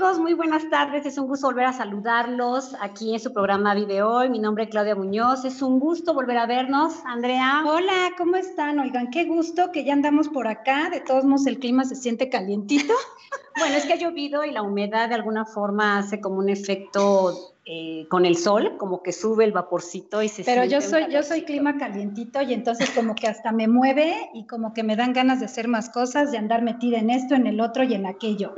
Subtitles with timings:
[0.00, 1.04] Amigos, muy buenas tardes.
[1.04, 4.30] Es un gusto volver a saludarlos aquí en su programa Vive Hoy.
[4.30, 5.44] Mi nombre es Claudia Muñoz.
[5.44, 6.94] Es un gusto volver a vernos.
[7.04, 7.62] Andrea.
[7.66, 8.78] Hola, ¿cómo están?
[8.78, 10.88] Oigan, qué gusto que ya andamos por acá.
[10.88, 12.94] De todos modos, el clima se siente calientito.
[13.58, 17.49] bueno, es que ha llovido y la humedad de alguna forma hace como un efecto
[17.72, 21.22] eh, con el sol, como que sube el vaporcito y se Pero yo soy, yo
[21.22, 25.12] soy clima calientito y entonces como que hasta me mueve y como que me dan
[25.12, 28.06] ganas de hacer más cosas, de andar metida en esto, en el otro y en
[28.06, 28.54] aquello.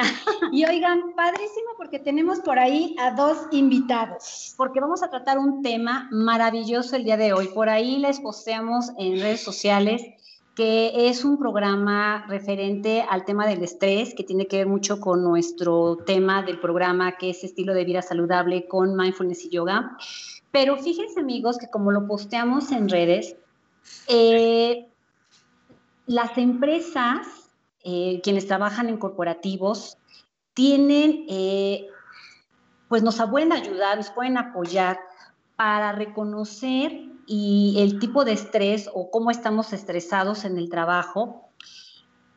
[0.53, 4.55] y oigan, padrísimo porque tenemos por ahí a dos invitados.
[4.57, 7.49] Porque vamos a tratar un tema maravilloso el día de hoy.
[7.49, 10.03] Por ahí les posteamos en redes sociales
[10.55, 15.25] que es un programa referente al tema del estrés, que tiene que ver mucho con
[15.25, 19.97] nuestro tema del programa, que es estilo de vida saludable con mindfulness y yoga.
[20.51, 23.37] Pero fíjense amigos que como lo posteamos en redes,
[24.09, 24.89] eh,
[26.07, 27.27] las empresas,
[27.83, 29.97] eh, quienes trabajan en corporativos,
[30.53, 31.87] tienen, eh,
[32.89, 35.01] pues nos pueden ayudar, nos pueden apoyar
[35.63, 36.91] para reconocer
[37.25, 41.53] y el tipo de estrés o cómo estamos estresados en el trabajo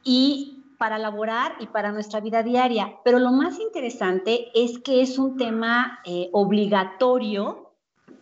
[0.03, 2.93] y para laborar y para nuestra vida diaria.
[3.03, 7.71] Pero lo más interesante es que es un tema eh, obligatorio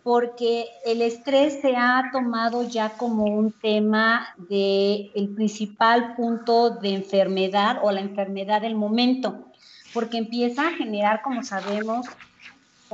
[0.02, 6.94] porque el estrés se ha tomado ya como un tema de el principal punto de
[6.94, 9.48] enfermedad o la enfermedad del momento,
[9.92, 12.06] porque empieza a generar, como sabemos,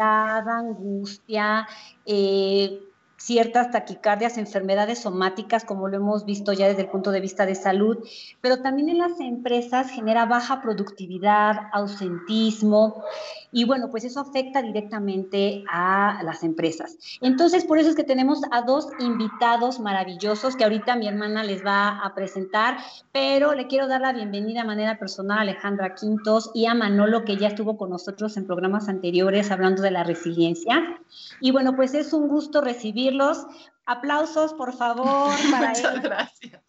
[0.00, 1.66] cada angustia,
[2.06, 2.81] eh,
[3.21, 7.55] ciertas taquicardias, enfermedades somáticas, como lo hemos visto ya desde el punto de vista de
[7.55, 7.99] salud,
[8.41, 13.05] pero también en las empresas genera baja productividad, ausentismo,
[13.53, 16.97] y bueno, pues eso afecta directamente a las empresas.
[17.21, 21.65] Entonces, por eso es que tenemos a dos invitados maravillosos que ahorita mi hermana les
[21.65, 22.79] va a presentar,
[23.13, 27.25] pero le quiero dar la bienvenida de manera personal a Alejandra Quintos y a Manolo,
[27.25, 30.99] que ya estuvo con nosotros en programas anteriores hablando de la resiliencia.
[31.41, 32.61] Y bueno, pues es un gusto
[33.10, 33.47] recibirlos.
[33.87, 35.32] Aplausos, por favor.
[35.50, 36.62] Para Muchas gracias.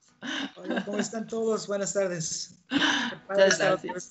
[0.55, 1.67] Hola, ¿cómo están todos?
[1.67, 2.63] Buenas tardes.
[3.29, 4.09] Muchas gracias.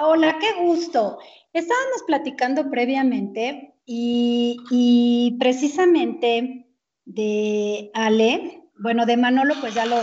[0.00, 1.18] Hola, qué gusto.
[1.52, 6.66] Estábamos platicando previamente y, precisamente
[7.06, 9.96] de Ale, bueno, de Manolo, pues ya lo,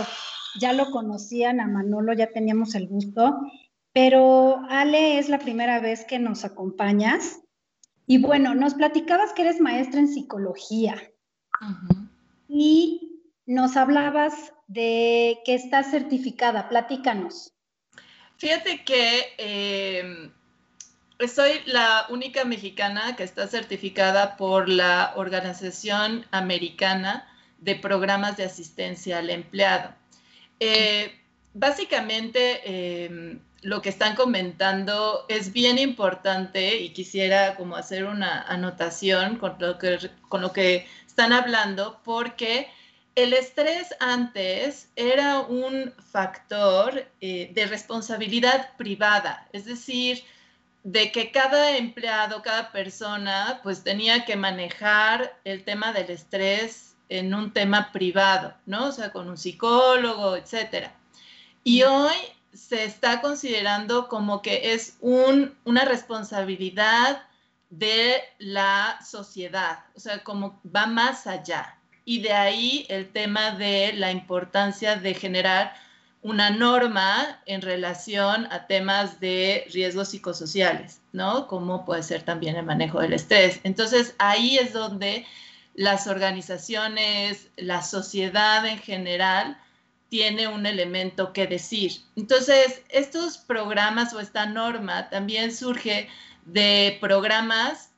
[0.58, 3.38] ya lo conocían, a Manolo ya teníamos el gusto,
[3.92, 7.40] pero Ale es la primera vez que nos acompañas.
[8.06, 10.96] Y bueno, nos platicabas que eres maestra en psicología
[12.48, 16.68] y nos hablabas de que estás certificada.
[16.68, 17.52] Platícanos.
[18.38, 20.32] Fíjate que em,
[21.28, 29.18] soy la única mexicana que está certificada por la Organización Americana de Programas de Asistencia
[29.18, 29.94] al Empleado.
[30.60, 31.12] Eh,
[31.54, 39.36] básicamente, em, lo que están comentando es bien importante y quisiera como hacer una anotación
[39.36, 42.68] con lo que, con lo que están hablando porque
[43.14, 50.22] el estrés antes era un factor eh, de responsabilidad privada, es decir,
[50.82, 57.32] de que cada empleado, cada persona, pues tenía que manejar el tema del estrés en
[57.32, 58.88] un tema privado, ¿no?
[58.88, 60.94] O sea, con un psicólogo, etcétera.
[61.62, 62.12] Y hoy
[62.54, 67.22] se está considerando como que es una responsabilidad
[67.70, 73.92] de la sociedad, o sea, como va más allá y de ahí el tema de
[73.94, 75.74] la importancia de generar
[76.22, 81.46] una norma en relación a temas de riesgos psicosociales, ¿no?
[81.48, 83.60] Como puede ser también el manejo del estrés.
[83.62, 85.26] Entonces, ahí es donde
[85.74, 89.58] las organizaciones, la sociedad en general,
[90.14, 91.90] tiene un elemento que decir.
[92.14, 96.08] Entonces, estos programas o esta norma también surge
[96.44, 97.90] de programas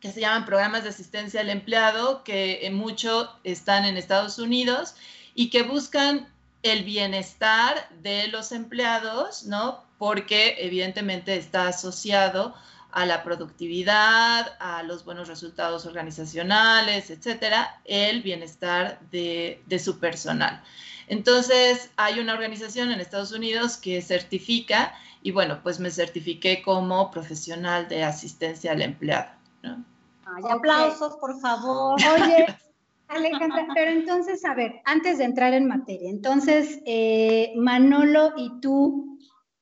[0.00, 4.96] que se llaman programas de asistencia al empleado, que en mucho están en Estados Unidos
[5.36, 6.28] y que buscan
[6.64, 9.84] el bienestar de los empleados, ¿no?
[9.98, 12.56] Porque evidentemente está asociado
[12.90, 20.60] a la productividad, a los buenos resultados organizacionales, etcétera, el bienestar de, de su personal.
[21.08, 27.10] Entonces, hay una organización en Estados Unidos que certifica y bueno, pues me certifiqué como
[27.10, 29.30] profesional de asistencia al empleado.
[29.62, 32.00] Ay, aplausos, por favor.
[32.14, 32.46] Oye,
[33.08, 39.18] Alejandra, pero entonces, a ver, antes de entrar en materia, entonces, eh, Manolo y tú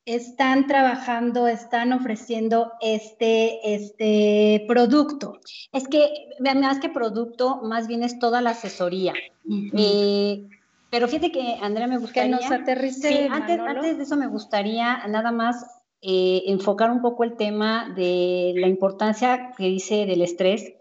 [0.07, 5.41] están trabajando, están ofreciendo este, este producto.
[5.73, 6.09] Es que,
[6.41, 9.15] más que producto, más bien es toda la asesoría.
[9.49, 10.47] Eh,
[10.95, 12.39] pero fíjate que, Andrea, me gustaría...
[12.39, 15.67] Que nos aterrice, antes, antes de eso me gustaría nada más
[16.01, 20.73] eh, enfocar un poco el tema de la importancia que dice del estrés,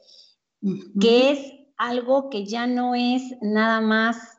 [1.01, 4.37] que es algo que ya no es nada más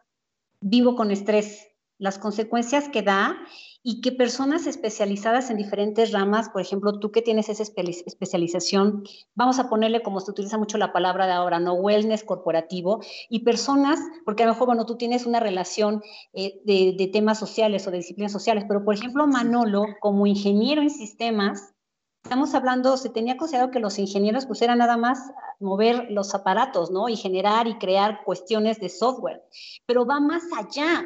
[0.61, 1.67] vivo con estrés,
[1.99, 3.37] las consecuencias que da
[3.87, 9.05] y que personas especializadas en diferentes ramas, por ejemplo, tú que tienes esa especialización,
[9.35, 11.75] vamos a ponerle como se utiliza mucho la palabra de ahora, ¿no?
[11.75, 16.03] Wellness corporativo, y personas, porque a lo mejor, bueno, tú tienes una relación
[16.33, 20.81] eh, de, de temas sociales o de disciplinas sociales, pero por ejemplo, Manolo, como ingeniero
[20.81, 21.75] en sistemas,
[22.23, 25.31] estamos hablando, se tenía considerado que los ingenieros pues era nada más
[25.61, 27.11] mover los aparatos, ¿no?
[27.11, 29.43] Y generar y crear cuestiones de software,
[29.85, 31.05] pero va más allá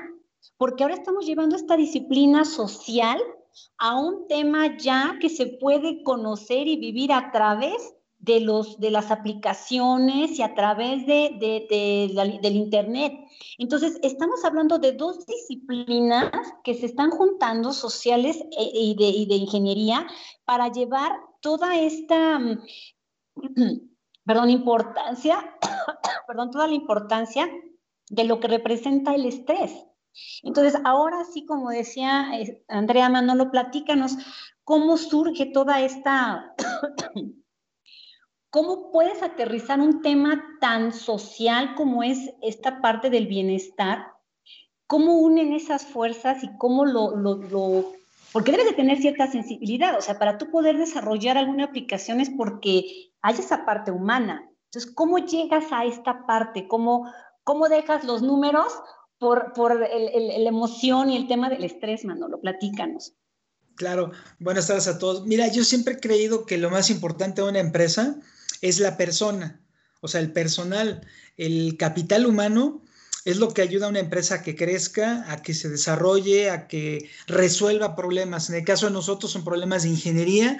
[0.58, 3.18] porque ahora estamos llevando esta disciplina social
[3.78, 8.90] a un tema ya que se puede conocer y vivir a través de, los, de
[8.90, 11.36] las aplicaciones y a través de,
[12.42, 13.14] del Internet.
[13.58, 16.30] Entonces, estamos hablando de dos disciplinas
[16.64, 20.06] que se están juntando, sociales e, y de, y de ingeniería,
[20.44, 22.58] para llevar toda esta, mm,
[24.26, 25.56] perdón, importancia,
[26.26, 27.48] perdón, toda la importancia
[28.10, 29.72] de lo que representa el estrés.
[30.42, 34.16] Entonces, ahora sí, como decía eh, Andrea Manolo, platícanos
[34.64, 36.54] cómo surge toda esta,
[38.50, 44.06] cómo puedes aterrizar un tema tan social como es esta parte del bienestar,
[44.86, 47.98] cómo unen esas fuerzas y cómo lo, lo, lo
[48.32, 52.30] porque debes de tener cierta sensibilidad, o sea, para tú poder desarrollar alguna aplicación es
[52.30, 54.48] porque hay esa parte humana.
[54.66, 56.68] Entonces, ¿cómo llegas a esta parte?
[56.68, 57.10] ¿Cómo,
[57.42, 58.70] cómo dejas los números
[59.18, 62.40] por, por la emoción y el tema del estrés, Manolo.
[62.40, 63.14] Platícanos.
[63.74, 64.10] Claro,
[64.40, 65.24] buenas tardes a todos.
[65.26, 68.16] Mira, yo siempre he creído que lo más importante de una empresa
[68.60, 69.60] es la persona,
[70.00, 71.06] o sea, el personal,
[71.36, 72.82] el capital humano
[73.24, 76.66] es lo que ayuda a una empresa a que crezca, a que se desarrolle, a
[76.66, 78.48] que resuelva problemas.
[78.48, 80.58] En el caso de nosotros son problemas de ingeniería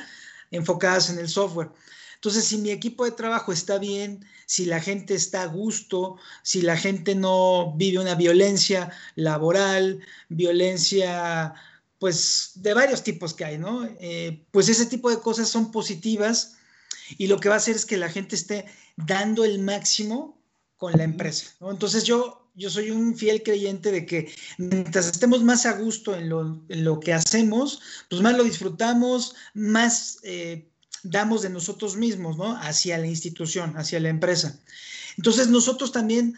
[0.50, 1.70] enfocadas en el software.
[2.18, 6.62] Entonces, si mi equipo de trabajo está bien, si la gente está a gusto, si
[6.62, 11.54] la gente no vive una violencia laboral, violencia,
[12.00, 13.84] pues de varios tipos que hay, ¿no?
[14.00, 16.56] Eh, pues ese tipo de cosas son positivas
[17.18, 18.66] y lo que va a hacer es que la gente esté
[18.96, 20.42] dando el máximo
[20.76, 21.70] con la empresa, ¿no?
[21.70, 26.28] Entonces yo, yo soy un fiel creyente de que mientras estemos más a gusto en
[26.28, 27.80] lo, que hacemos,
[28.10, 30.18] pues más lo disfrutamos, más...
[30.24, 30.68] Eh,
[31.10, 32.56] damos de nosotros mismos, ¿no?
[32.56, 34.58] Hacia la institución, hacia la empresa.
[35.16, 36.36] Entonces nosotros también,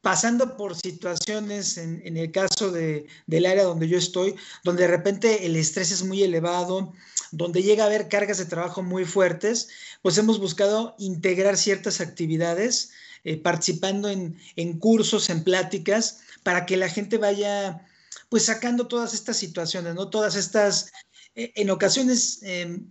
[0.00, 5.46] pasando por situaciones, en, el caso de, del área donde yo estoy, donde de repente
[5.46, 6.92] el estrés es muy elevado,
[7.32, 9.68] donde llega a haber cargas de trabajo muy fuertes,
[10.02, 12.92] pues hemos buscado integrar ciertas actividades,
[13.24, 17.84] eh, participando en, en cursos, en pláticas, para que la gente vaya
[18.28, 20.10] pues sacando todas estas situaciones, ¿no?
[20.10, 20.92] Todas estas,
[21.34, 22.90] eh, en ocasiones, em,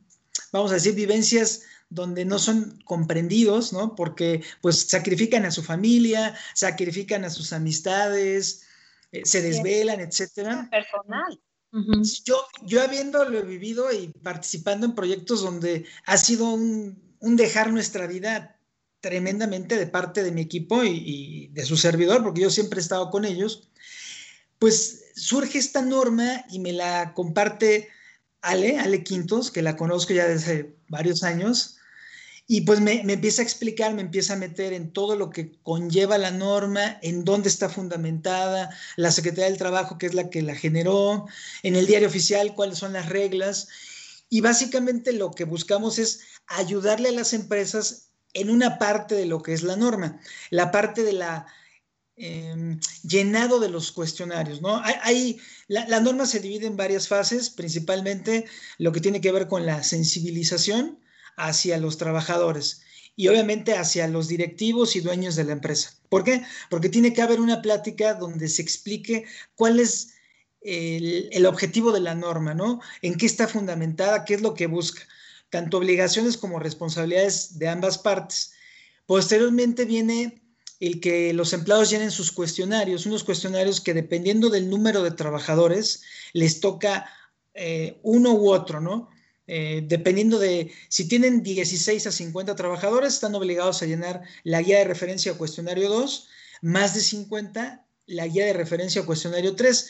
[0.51, 3.95] vamos a decir, vivencias donde no son comprendidos, ¿no?
[3.95, 8.67] Porque pues sacrifican a su familia, sacrifican a sus amistades,
[9.11, 10.69] eh, se desvelan, etcétera.
[10.69, 11.39] Personal.
[12.25, 18.59] yo, yo habiéndolo vivido y participando en proyectos donde ha sido un, dejar nuestra vida
[18.99, 22.81] tremendamente de parte de mi equipo y, y, de su servidor, porque yo siempre he
[22.81, 23.69] estado con ellos,
[24.59, 27.89] pues surge esta norma y me la comparte
[28.47, 31.77] Ale, Ale Quintos, que la conozco ya desde varios años,
[32.49, 36.17] y pues me, empieza a explicar, me empieza a meter en todo lo que conlleva
[36.17, 40.55] la norma, en dónde está fundamentada, la Secretaría del Trabajo, que es la que la
[40.55, 41.25] generó,
[41.61, 43.67] en el diario oficial, cuáles son las reglas.
[44.29, 49.41] Y básicamente lo que buscamos es ayudarle a las empresas en una parte de lo
[49.41, 51.47] que es la norma, la parte de la
[52.19, 54.81] Em, llenado de los cuestionarios, ¿no?
[55.03, 58.45] Hay, la, norma se divide en varias fases, principalmente
[58.79, 60.99] lo que tiene que ver con la sensibilización
[61.35, 62.81] hacia los trabajadores
[63.15, 65.93] y obviamente hacia los directivos y dueños de la empresa.
[66.09, 66.43] ¿Por qué?
[66.71, 70.15] Porque tiene que haber una plática donde se explique cuál es
[70.61, 72.81] el, el objetivo de la norma, ¿no?
[73.03, 75.03] En qué está fundamentada, qué es lo que busca,
[75.51, 78.53] tanto obligaciones como responsabilidades de ambas partes.
[79.05, 80.46] Posteriormente viene
[80.79, 86.03] el que los empleados llenen sus cuestionarios, unos cuestionarios que dependiendo del número de trabajadores
[86.33, 87.09] les toca
[87.53, 89.09] eh, uno u otro, ¿no?
[89.47, 94.79] Eh, dependiendo de si tienen 16 a 50 trabajadores, están obligados a llenar la guía
[94.79, 96.27] de referencia cuestionario 2,
[96.61, 99.89] más de 50, la guía de referencia cuestionario 3.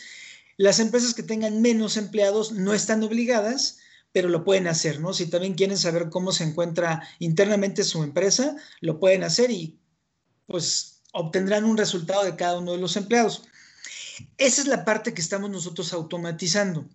[0.57, 3.79] Las empresas que tengan menos empleados no están obligadas,
[4.11, 5.13] pero lo pueden hacer, ¿no?
[5.13, 9.77] Si también quieren saber cómo se encuentra internamente su empresa, lo pueden hacer y
[10.47, 13.43] pues obtendrán un resultado de cada uno de los empleados.
[14.37, 16.85] Esa es la parte que estamos nosotros automatizando.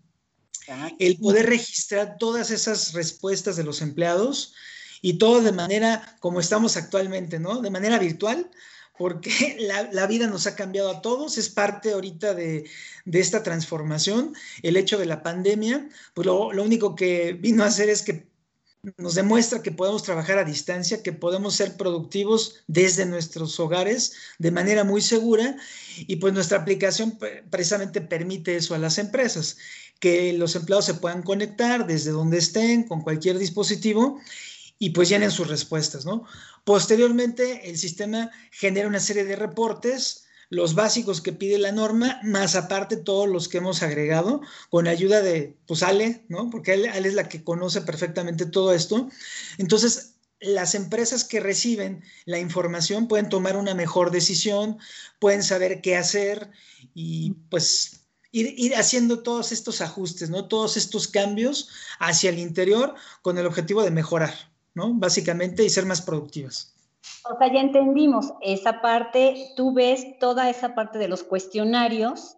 [0.99, 4.55] el poder registrar todas esas respuestas de los empleados
[5.01, 7.61] y todo de manera como estamos actualmente, ¿no?
[7.61, 8.49] De manera virtual,
[8.97, 9.57] porque
[9.93, 12.71] la, vida nos ha cambiado a todos, es parte ahorita de,
[13.13, 14.35] esta transformación.
[14.63, 18.32] El hecho de la pandemia, pues lo, lo, único que vino a hacer es que
[18.97, 24.51] nos demuestra que podemos trabajar a distancia, que podemos ser productivos desde nuestros hogares de
[24.51, 25.57] manera muy segura
[25.99, 27.17] y pues nuestra aplicación
[27.51, 29.57] precisamente permite eso a las empresas,
[30.01, 34.21] que los empleados se puedan conectar desde donde estén con cualquier dispositivo
[34.81, 36.25] y pues llenen sus respuestas, ¿no?
[36.65, 42.57] Posteriormente, el sistema genera una serie de reportes, los básicos que pide la norma, más
[42.57, 46.51] aparte todos los que hemos agregado, con ayuda de, pues, Ale, ¿no?
[46.51, 49.09] Porque Ale, es la que conoce perfectamente todo esto.
[49.57, 54.77] Entonces, las empresas que reciben la información pueden tomar una mejor decisión,
[55.19, 56.51] pueden saber qué hacer
[56.95, 57.99] y pues
[58.35, 60.49] Ir, haciendo todos estos ajustes, ¿no?
[60.49, 61.69] Todos estos cambios
[61.99, 64.53] hacia el interior con el objetivo de mejorar.
[64.75, 64.95] ¿no?
[64.95, 66.75] Básicamente, y ser más productivas.
[67.25, 72.37] O sea, ya entendimos esa parte, tú ves toda esa parte de los cuestionarios,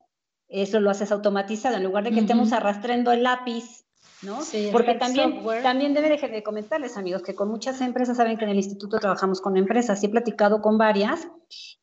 [0.49, 3.87] eso lo haces automatizado, en lugar de que estemos arrastrando el lápiz,
[4.23, 4.43] ¿no?
[4.43, 8.51] Sí, Porque también, también debe de, comentarles, amigos, que con muchas empresas, saben que en
[8.51, 11.29] el instituto trabajamos con empresas, y he platicado con varias,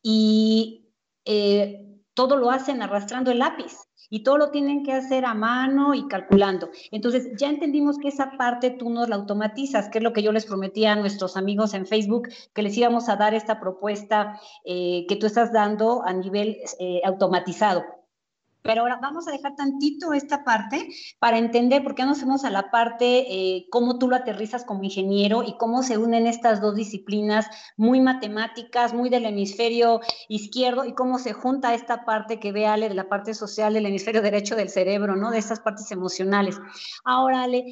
[0.03, 0.91] y
[1.25, 3.75] eh, todo lo hacen arrastrando el lápiz
[4.12, 6.70] y todo lo tienen que hacer a mano y calculando.
[6.91, 10.32] Entonces, ya entendimos que esa parte tú nos la automatizas, que es lo que yo
[10.32, 15.06] les prometí a nuestros amigos en Facebook, que les íbamos a dar esta propuesta eh,
[15.08, 18.00] que tú estás dando a nivel eh, automatizado.
[18.63, 20.89] Pero ahora vamos a dejar tantito esta parte
[21.20, 24.84] para entender por qué nos fuimos a la parte, eh, cómo tú lo aterrizas como
[24.84, 30.94] ingeniero y cómo se unen estas dos disciplinas muy matemáticas, muy del hemisferio izquierdo y
[30.94, 34.56] cómo se junta esta parte que ve Ale de la parte social del hemisferio derecho
[34.56, 35.32] del cerebro, ¿no?
[35.32, 36.60] De estas partes emocionales.
[37.03, 37.65] Ahora, Ale,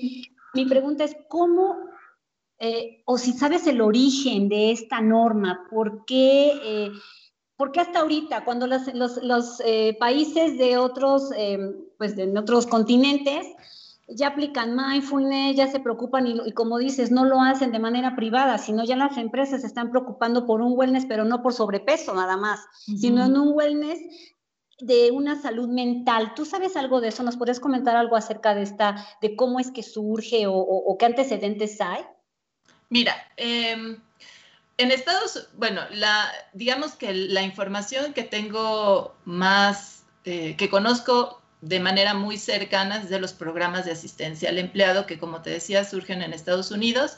[0.53, 1.75] mi pregunta es, ¿cómo
[2.61, 6.91] eh, o si sabes el origen de esta norma, ¿por qué eh,
[7.59, 11.59] ¿Por qué hasta ahorita, cuando los, eh, países de otros, eh,
[11.97, 13.45] pues de otros continentes
[14.07, 18.59] ya aplican mindfulness, ya se preocupan y, como dices, no lo hacen de manera privada,
[18.59, 22.37] sino ya las empresas se están preocupando por un wellness, pero no por sobrepeso nada
[22.37, 22.61] más,
[22.97, 23.99] sino en un wellness
[24.79, 26.35] de una salud mental.
[26.35, 27.23] ¿Tú sabes algo de eso?
[27.23, 31.81] ¿Nos podrías comentar algo acerca de esta, de cómo es que surge o, qué antecedentes
[31.81, 32.05] hay?
[32.87, 33.97] Mira, eh,
[34.79, 41.81] en Estados, bueno, la, digamos que la información que tengo más, eh, que conozco de
[41.81, 45.83] manera muy cercana es de los programas de asistencia al empleado que, como te decía,
[45.83, 47.17] surgen en Estados Unidos,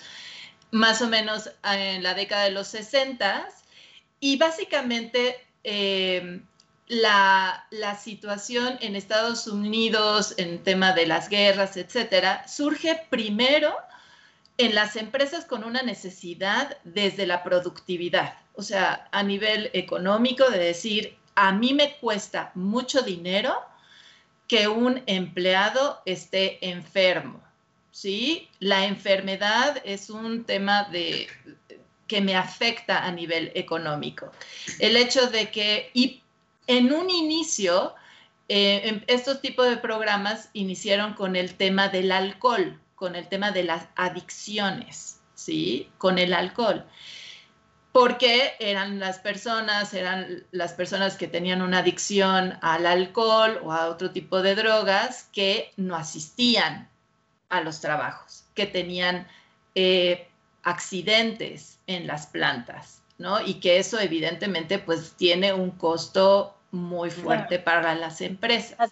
[0.72, 3.48] más o menos en la década de los 60
[4.20, 6.42] y básicamente eh,
[6.88, 13.72] la, la, situación en Estados Unidos en tema de las guerras, etcétera, surge primero
[14.62, 20.60] en las empresas con una necesidad desde la productividad, o sea, a nivel económico, de
[20.60, 23.56] decir, a mí me cuesta mucho dinero
[24.48, 27.42] que un empleado esté enfermo,
[27.92, 28.50] ¿sí?
[28.60, 31.28] La enfermedad es un tema de,
[32.08, 34.34] que me afecta a nivel económico.
[34.80, 36.22] El hecho de que, y
[36.68, 37.96] en un inicio,
[38.50, 43.64] eh, estos tipos de programas iniciaron con el tema del alcohol, con el tema de
[43.64, 45.90] las adicciones, ¿sí?
[45.98, 46.86] Con el alcohol.
[47.92, 53.88] Porque eran las personas, eran las personas que tenían una adicción al alcohol o a
[53.88, 56.90] otro tipo de drogas que no asistían
[57.50, 59.28] a los trabajos, que tenían
[59.74, 60.28] eh,
[60.62, 63.42] accidentes en las plantas, ¿no?
[63.42, 68.92] Y que eso evidentemente pues tiene un costo muy fuerte para las empresas.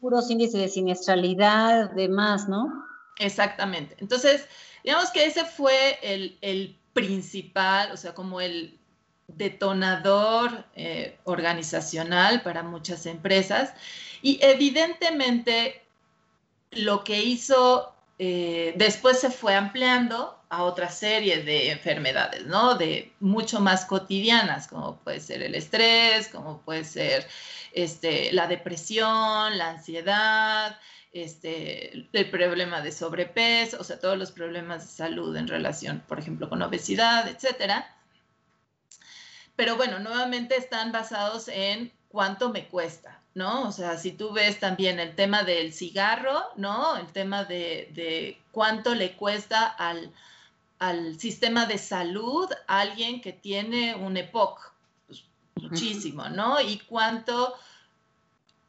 [0.00, 2.83] Puros índices de siniestralidad, demás, ¿no?
[3.18, 3.96] Exactamente.
[3.98, 4.46] Entonces,
[4.82, 8.78] digamos que ese fue el, principal, o sea, como el
[9.26, 13.74] detonador eh, organizacional para muchas empresas.
[14.22, 15.82] Y evidentemente
[16.70, 22.76] lo que hizo, eh, después se fue ampliando a otra serie de enfermedades, ¿no?
[22.76, 27.26] De mucho más cotidianas, como puede ser el estrés, como puede ser
[27.72, 30.78] este, la depresión, la ansiedad,
[31.14, 36.18] este, el problema de sobrepeso, o sea, todos los problemas de salud en relación, por
[36.18, 37.96] ejemplo, con obesidad, etcétera.
[39.54, 43.62] Pero bueno, nuevamente están basados en cuánto me cuesta, ¿no?
[43.62, 46.96] O sea, si tú ves también el tema del cigarro, ¿no?
[46.96, 50.12] El tema de, cuánto le cuesta al,
[51.18, 54.72] sistema de salud alguien que tiene un EPOC,
[55.06, 56.60] pues, muchísimo, ¿no?
[56.60, 57.54] Y cuánto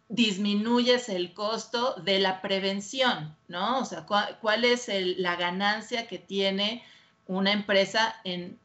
[0.07, 3.79] disminuyes el costo de la prevención, ¿no?
[3.79, 6.83] O sea, ¿cuál, es la ganancia que tiene
[7.27, 8.59] una empresa en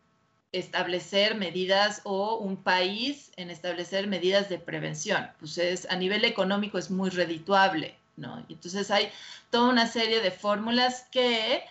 [0.52, 5.30] establecer medidas o un país en establecer medidas de prevención?
[5.38, 8.44] Pues es, a nivel económico es muy redituable, ¿no?
[8.48, 9.10] Entonces hay
[9.50, 11.62] toda una serie de fórmulas que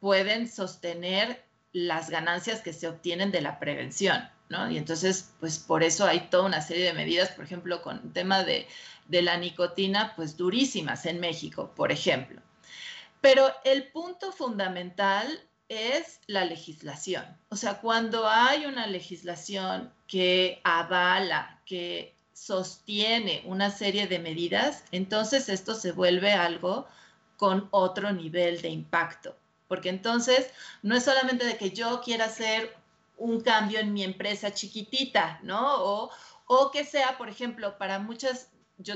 [0.00, 4.70] pueden sostener las ganancias que se obtienen de la prevención, ¿no?
[4.70, 8.12] Y entonces, pues por eso hay toda una serie de medidas, por ejemplo, con el
[8.12, 8.68] tema de,
[9.08, 12.40] de la nicotina, pues durísimas en México, por ejemplo.
[13.20, 17.24] Pero el punto fundamental es la legislación.
[17.48, 25.48] O sea, cuando hay una legislación que avala, que sostiene una serie de medidas, entonces
[25.48, 26.86] esto se vuelve algo
[27.36, 29.36] con otro nivel de impacto.
[29.68, 30.50] Porque entonces
[30.82, 32.76] no es solamente de que yo quiera hacer
[33.16, 35.82] un cambio en mi empresa chiquitita, ¿no?
[35.82, 36.10] O,
[36.46, 38.94] o que sea, por ejemplo, para muchas, yo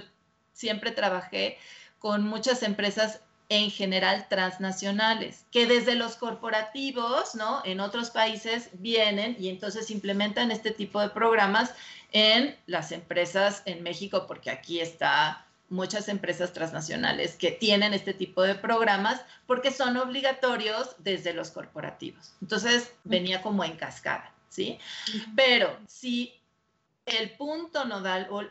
[0.52, 1.58] siempre trabajé
[1.99, 3.20] con muchas empresas
[3.50, 7.62] en general transnacionales, que desde los corporativos, ¿no?
[7.64, 11.72] En otros países vienen y entonces implementan este tipo de programas
[12.12, 18.42] en las empresas en México, porque aquí está muchas empresas transnacionales que tienen este tipo
[18.42, 22.35] de programas porque son obligatorios desde los corporativos.
[22.40, 24.79] Entonces venía como en cascada, ¿sí?
[25.37, 26.35] Pero si
[27.07, 28.42] el punto nodal o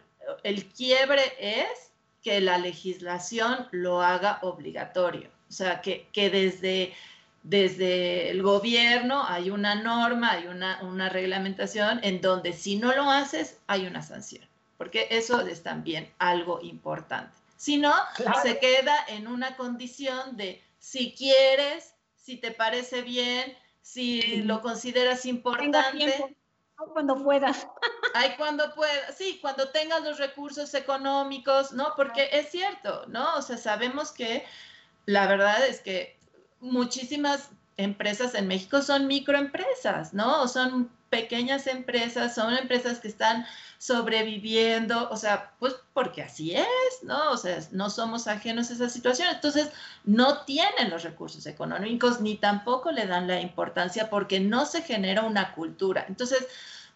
[0.44, 5.30] el quiebre es que la legislación lo haga obligatorio.
[5.50, 6.94] O sea, que, desde,
[7.44, 13.10] desde el gobierno hay una norma, hay una, una reglamentación en donde si no lo
[13.10, 14.46] haces hay una sanción,
[14.78, 17.34] porque eso es también algo importante.
[17.56, 17.94] Si no,
[18.44, 25.26] se queda en una condición de si quieres, si te parece bien, si lo consideras
[25.26, 26.36] importante
[26.86, 27.68] cuando puedas.
[28.14, 31.94] Ay, cuando puedas, sí, cuando tengas los recursos económicos, ¿no?
[31.96, 33.36] Porque es cierto, ¿no?
[33.36, 34.46] O sea, sabemos que
[35.06, 36.18] la verdad es que
[36.60, 40.42] muchísimas empresas en México son microempresas, ¿no?
[40.42, 43.46] O son pequeñas empresas, son empresas que están
[43.78, 47.32] sobreviviendo, o sea, pues porque así es, ¿no?
[47.32, 49.30] O sea, no somos ajenos a esa situación.
[49.34, 49.70] Entonces,
[50.04, 55.24] no tienen los recursos económicos ni tampoco le dan la importancia porque no se genera
[55.24, 56.06] una cultura.
[56.08, 56.48] Entonces,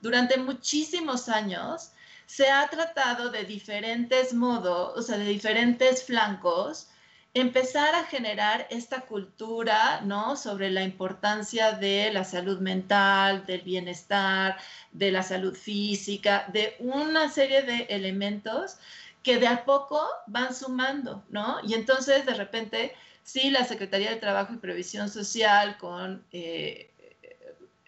[0.01, 1.91] durante muchísimos años
[2.25, 6.87] se ha tratado de diferentes modos, o sea, de diferentes flancos,
[7.33, 10.35] empezar a generar esta cultura, ¿no?
[10.35, 14.57] Sobre la importancia de la salud mental, del bienestar,
[14.91, 18.77] de la salud física, de una serie de elementos
[19.23, 21.59] que de a poco van sumando, ¿no?
[21.63, 26.23] Y entonces, de repente, sí, la Secretaría de Trabajo y Previsión Social con...
[26.31, 26.89] Eh,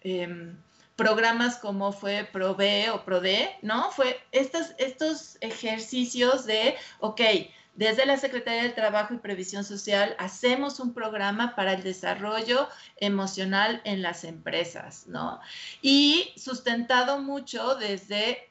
[0.02, 0.56] em,
[0.96, 3.90] programas como fue PROVE o PRODE, ¿no?
[3.90, 7.20] Fue estos, estos ejercicios de, ok,
[7.74, 13.80] desde la Secretaría del Trabajo y Previsión Social hacemos un programa para el desarrollo emocional
[13.84, 15.40] en las empresas, ¿no?
[15.82, 18.48] Y sustentado mucho desde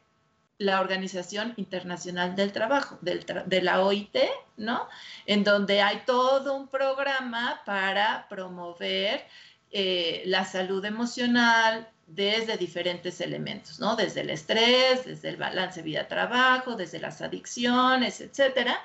[0.57, 4.17] la Organización Internacional del Trabajo, de la OIT,
[4.57, 4.89] ¿no?
[5.25, 9.25] En donde hay todo un programa para promover
[9.71, 13.95] eh, la salud emocional desde diferentes elementos, ¿no?
[13.95, 18.77] Desde el estrés, desde el balance vida-trabajo, desde las adicciones, etcétera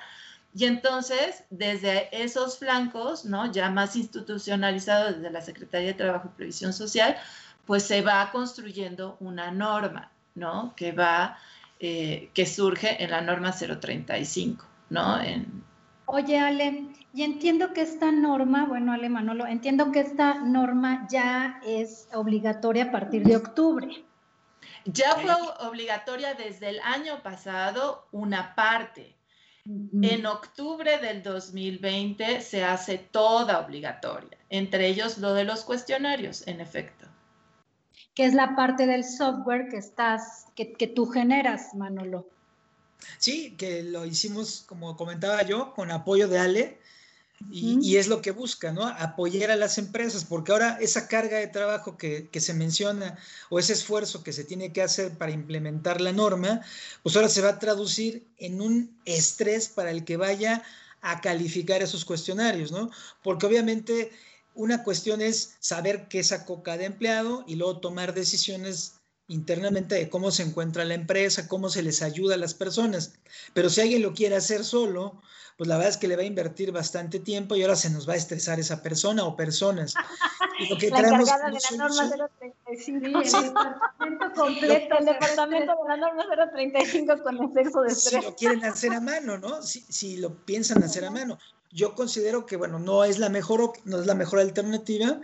[0.53, 3.51] y entonces, desde esos flancos, ¿no?
[3.51, 7.15] ya más institucionalizado desde la Secretaría de Trabajo y Previsión Social,
[7.65, 10.73] pues se va construyendo una norma, ¿no?
[10.75, 11.37] Que va,
[11.79, 15.21] eh, que surge en la norma 035, ¿no?
[15.21, 15.63] En...
[16.07, 21.61] Oye, Ale, y entiendo que esta norma, bueno, Ale Manolo, entiendo que esta norma ya
[21.63, 24.03] es obligatoria a partir de octubre.
[24.85, 25.31] Ya fue
[25.67, 29.15] obligatoria desde el año pasado una parte,
[29.65, 36.61] en octubre del 2020 se hace toda obligatoria, entre ellos lo de los cuestionarios, en
[36.61, 37.07] efecto.
[38.15, 42.27] Que es la parte del software que estás, que, que tú generas, Manolo.
[43.17, 46.79] Sí, que lo hicimos, como comentaba yo, con apoyo de Ale,
[47.49, 48.85] y, es lo que busca, ¿no?
[48.85, 53.17] Apoyar a las empresas, porque ahora esa carga de trabajo que, se menciona
[53.49, 56.61] o ese esfuerzo que se tiene que hacer para implementar la norma,
[57.01, 60.63] pues ahora se va a traducir en un estrés para el que vaya
[61.01, 62.91] a calificar esos cuestionarios, ¿no?
[63.23, 64.11] Porque obviamente
[64.53, 68.98] una cuestión es saber qué sacó cada empleado y luego tomar decisiones
[69.29, 73.13] internamente de cómo se encuentra la empresa, cómo se les ayuda a las personas.
[73.53, 75.21] Pero si alguien lo quiere hacer solo,
[75.59, 78.07] pues la verdad es que le va a invertir bastante tiempo y ahora se nos
[78.07, 79.93] va a estresar esa persona o personas.
[80.57, 82.29] Y lo que la encargada de la norma
[82.65, 82.97] 035.
[82.97, 88.23] el departamento completo, el departamento de la norma 035 con exceso de estrés.
[88.23, 89.61] Si lo quieren hacer a mano, ¿no?
[89.61, 91.37] Si, si lo piensan hacer a mano.
[91.71, 95.19] Yo considero que, bueno, no es la mejor, no es la mejor alternativa.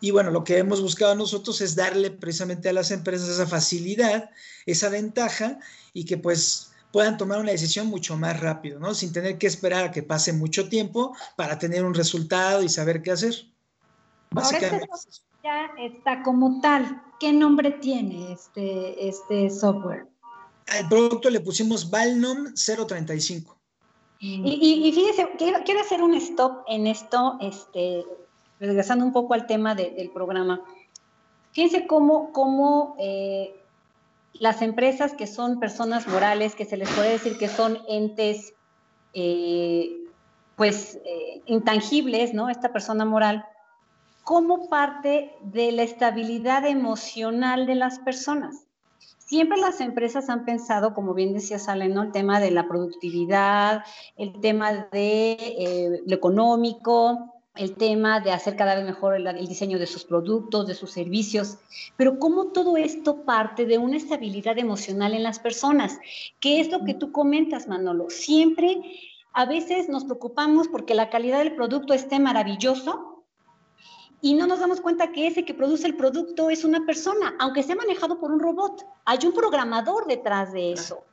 [0.00, 4.30] Y bueno, lo que hemos buscado nosotros es darle precisamente a las empresas esa facilidad,
[4.64, 5.58] esa ventaja
[5.92, 8.94] y que pues puedan tomar una decisión mucho más rápido, ¿no?
[8.94, 13.02] Sin tener que esperar a que pase mucho tiempo para tener un resultado y saber
[13.02, 13.34] qué hacer.
[14.30, 14.86] Básicamente.
[14.90, 17.02] Ahora este ya está como tal.
[17.18, 20.06] ¿Qué nombre tiene este, este software?
[20.68, 23.56] Al producto le pusimos Valnom 035.
[24.22, 28.04] Y, y, fíjese, quiero, quiero, hacer un stop en esto, este,
[28.60, 30.62] regresando un poco al tema del programa.
[31.52, 33.54] Fíjense cómo, cómo eh,
[34.34, 38.54] las empresas que son personas morales, que se les puede decir que son entes,
[39.14, 40.04] eh,
[40.56, 42.48] pues, eh, intangibles, ¿no?
[42.48, 43.44] Esta persona moral,
[44.22, 48.66] como parte de la estabilidad emocional de las personas.
[49.18, 53.84] Siempre las empresas han pensado, como bien decía Saleno, el tema de la productividad,
[54.16, 59.86] el tema de lo económico, el tema de hacer cada vez mejor el, diseño de
[59.86, 61.58] sus productos, de sus servicios,
[61.98, 65.98] pero cómo todo esto parte de una estabilidad emocional en las personas,
[66.40, 68.08] que es lo que tú comentas, Manolo.
[68.08, 68.80] Siempre,
[69.34, 73.24] a veces nos preocupamos porque la calidad del producto esté maravilloso
[74.22, 77.62] y no nos damos cuenta que ese que produce el producto es una persona, aunque
[77.62, 78.86] sea manejado por un robot.
[79.04, 81.04] Hay un programador detrás de eso.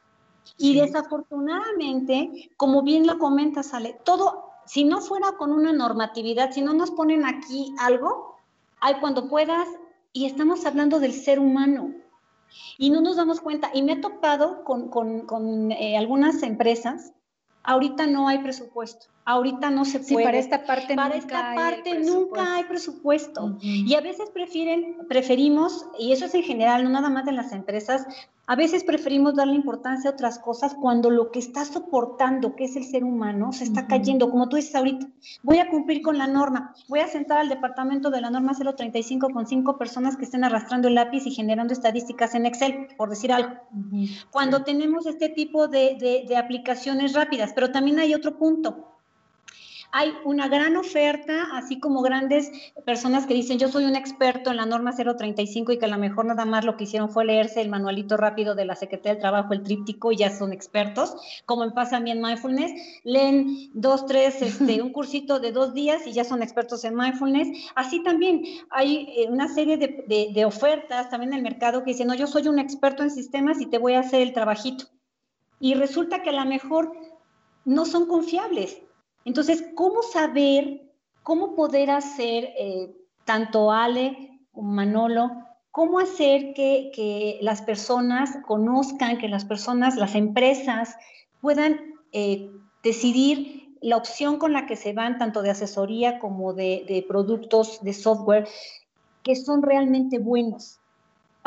[0.57, 6.61] Y desafortunadamente, como bien lo comenta, Sale, todo si no fuera con una normatividad, si
[6.61, 8.37] no nos ponen aquí algo,
[8.79, 9.67] hay cuando puedas,
[10.13, 11.93] y estamos hablando del ser humano.
[12.77, 13.71] Y no nos damos cuenta.
[13.73, 17.13] Y me he topado con, con, eh, algunas empresas,
[17.63, 20.07] ahorita no hay presupuesto ahorita no se puede.
[20.07, 23.57] Sí, para esta parte para nunca esta parte hay nunca hay presupuesto.
[23.61, 27.51] Y a veces prefieren, preferimos, y eso es en general, no nada más de las
[27.51, 28.07] empresas,
[28.45, 32.77] a veces preferimos darle importancia a otras cosas cuando lo que está soportando, que es
[32.77, 34.31] el ser humano, se está cayendo.
[34.31, 35.05] Como tú dices ahorita,
[35.43, 39.29] voy a cumplir con la norma, voy a sentar al departamento de la norma 035
[39.31, 43.33] con cinco personas que estén arrastrando el lápiz y generando estadísticas en Excel, por decir
[43.33, 43.55] algo.
[44.31, 48.93] Cuando tenemos este tipo de, de aplicaciones rápidas, pero también hay otro punto
[49.91, 52.51] hay una gran oferta, así como grandes
[52.85, 55.97] personas que dicen, yo soy un experto en la norma 035 y que a lo
[55.97, 59.21] mejor nada más lo que hicieron fue leerse el manualito rápido de la Secretaría del
[59.21, 62.71] Trabajo, el tríptico, y ya son expertos, como pasa a mí en mindfulness,
[63.03, 67.71] leen dos, tres, este, un cursito de dos días y ya son expertos en mindfulness.
[67.75, 72.07] Así también hay eh, una serie de, de ofertas también en el mercado que dicen,
[72.07, 74.85] no, yo soy un experto en sistemas y te voy a hacer el trabajito.
[75.59, 76.91] Y resulta que a lo mejor
[77.65, 78.81] no son confiables.
[79.27, 80.89] Entonces, ¿cómo saber,
[81.21, 85.29] cómo poder hacer, eh, tanto Ale como Manolo,
[85.69, 90.95] cómo hacer que, las personas conozcan, que las personas, las empresas
[91.41, 91.77] puedan
[92.13, 92.49] eh,
[92.83, 97.91] decidir la opción con la que se van, tanto de asesoría como de productos, de
[97.91, 98.47] software,
[99.23, 100.79] que son realmente buenos?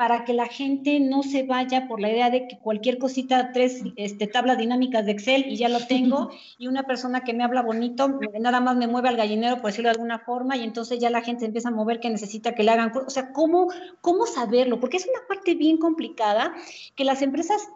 [0.01, 3.83] Para que la gente no se vaya por la idea de que cualquier cosita, tres
[3.97, 7.61] este, tablas dinámicas de Excel y ya lo tengo, y una persona que me habla
[7.61, 11.11] bonito, nada más me mueve al gallinero, por decirlo de alguna forma, y entonces ya
[11.11, 13.69] la gente empieza a mover que necesita que le hagan, o sea, ¿cómo,
[14.01, 14.81] cómo saberlo?
[14.81, 16.55] Porque es una parte bien complicada
[16.97, 17.69] que las empresas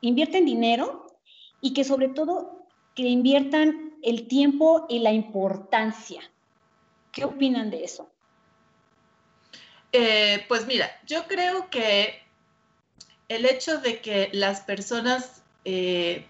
[0.00, 1.04] invierten dinero
[1.60, 6.22] y que sobre todo que inviertan el tiempo y la importancia.
[7.12, 8.08] ¿Qué opinan de eso?
[9.92, 12.22] Eh, pues mira, yo creo que
[13.28, 16.26] el hecho de que las personas, eh,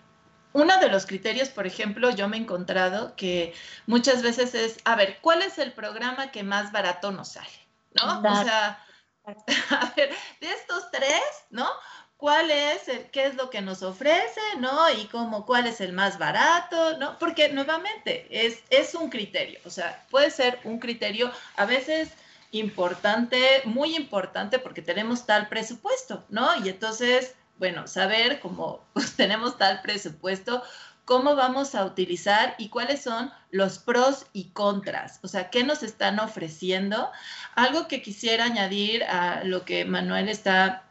[0.52, 3.54] uno de los criterios, por ejemplo, yo me he encontrado que
[3.86, 7.48] muchas veces es, a ver, ¿cuál es el programa que más barato nos sale?
[7.94, 8.20] ¿No?
[8.20, 8.84] O sea,
[9.70, 11.68] a ver, de estos tres, ¿no?
[12.16, 14.90] ¿Cuál es, el, qué es lo que nos ofrece, ¿no?
[14.90, 17.16] Y cómo, cuál es el más barato, ¿no?
[17.18, 22.10] Porque nuevamente es, es un criterio, o sea, puede ser un criterio, a veces
[22.50, 26.48] importante, muy importante porque tenemos tal presupuesto, ¿no?
[26.64, 30.62] Y entonces, bueno, saber cómo pues, tenemos tal presupuesto,
[31.04, 35.82] cómo vamos a utilizar y cuáles son los pros y contras, o sea, qué nos
[35.82, 37.10] están ofreciendo.
[37.54, 40.84] Algo que quisiera añadir a lo que Manuel está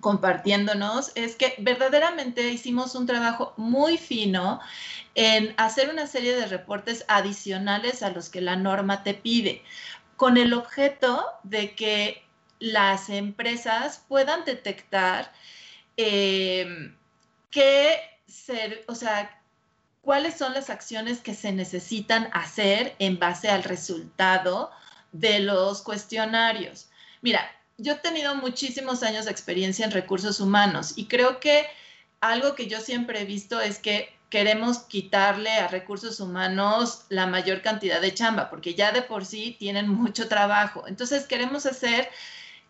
[0.00, 4.60] compartiéndonos es que verdaderamente hicimos un trabajo muy fino
[5.14, 9.64] en hacer una serie de reportes adicionales a los que la norma te pide
[10.18, 12.24] con el objeto de que
[12.58, 15.32] las empresas puedan detectar
[15.96, 16.92] eh,
[17.52, 19.40] qué ser, o sea,
[20.02, 24.72] cuáles son las acciones que se necesitan hacer en base al resultado
[25.12, 26.88] de los cuestionarios.
[27.22, 31.64] Mira, yo he tenido muchísimos años de experiencia en recursos humanos y creo que
[32.20, 37.62] algo que yo siempre he visto es que queremos quitarle a recursos humanos la mayor
[37.62, 40.84] cantidad de chamba, porque ya de por sí tienen mucho trabajo.
[40.86, 42.08] Entonces queremos hacer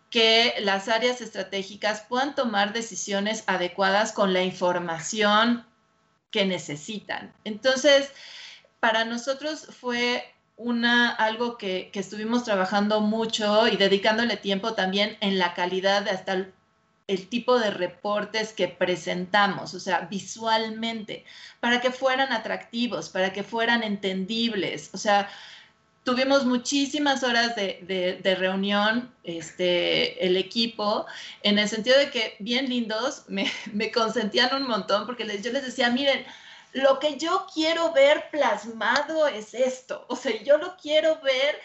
[0.09, 5.65] que las áreas estratégicas puedan tomar decisiones adecuadas con la información
[6.31, 7.33] que necesitan.
[7.43, 8.11] Entonces,
[8.79, 10.23] para nosotros fue
[10.57, 16.11] una, algo que, que, estuvimos trabajando mucho y dedicándole tiempo también en la calidad de
[16.11, 16.47] hasta
[17.09, 21.25] el, tipo de reportes que presentamos, o sea, visualmente,
[21.59, 25.29] para que fueran atractivos, para que fueran entendibles, o sea,
[26.03, 31.05] tuvimos muchísimas horas de, de, reunión, este, el equipo,
[31.43, 35.51] en el sentido de que bien lindos, me, me consentían un montón porque les, yo
[35.51, 36.25] les decía, miren,
[36.73, 41.59] lo que yo quiero ver plasmado es esto, o sea, yo lo quiero ver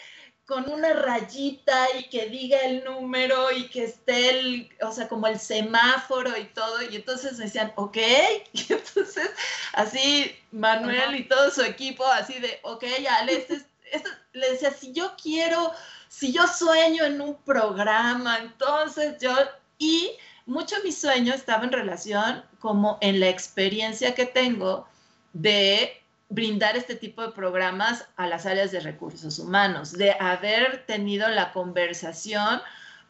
[0.45, 5.27] con una rayita y que diga el número y que esté el, o sea, como
[5.27, 6.83] el semáforo y todo.
[6.83, 7.97] Y entonces me decían, ok.
[8.53, 9.29] Y entonces,
[9.73, 12.83] así Manuel y todo su equipo, así de, ok,
[13.19, 13.65] Ale, este es
[14.35, 15.71] le decía, si yo quiero,
[16.09, 19.33] si yo sueño en un programa, entonces yo,
[19.77, 20.11] y
[20.45, 24.87] mucho mi sueño estaba en relación como en la experiencia que tengo
[25.33, 31.27] de brindar este tipo de programas a las áreas de recursos humanos, de haber tenido
[31.29, 32.61] la conversación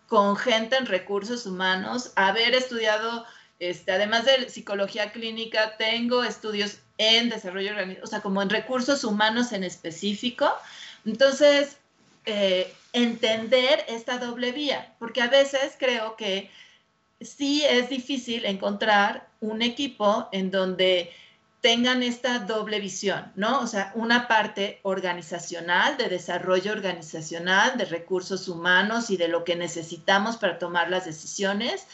[0.07, 3.25] con gente en recursos humanos, haber estudiado,
[3.59, 7.73] este, además de psicología clínica, tengo estudios en desarrollo
[8.03, 10.51] o sea, como en recursos humanos en específico.
[11.05, 11.77] Entonces,
[12.25, 16.49] eh, entender esta doble vía, porque a veces creo que
[17.21, 21.11] sí es difícil encontrar un equipo en donde
[21.61, 23.61] tengan esta doble visión, ¿no?
[23.61, 29.55] O sea, una parte organizacional, de desarrollo organizacional, de recursos humanos y de lo que
[29.55, 31.87] necesitamos para tomar las decisiones,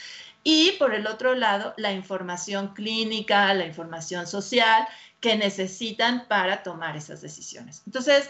[0.44, 4.88] y por el otro lado, la información clínica, la información social
[5.20, 7.84] que necesitan para tomar esas decisiones.
[7.86, 8.30] Entonces,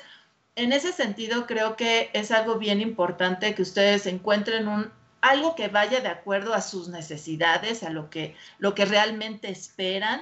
[0.55, 4.91] en ese sentido, creo que es algo bien importante que ustedes encuentren un,
[5.21, 10.21] algo que vaya de acuerdo a sus necesidades, a lo que, lo que realmente esperan.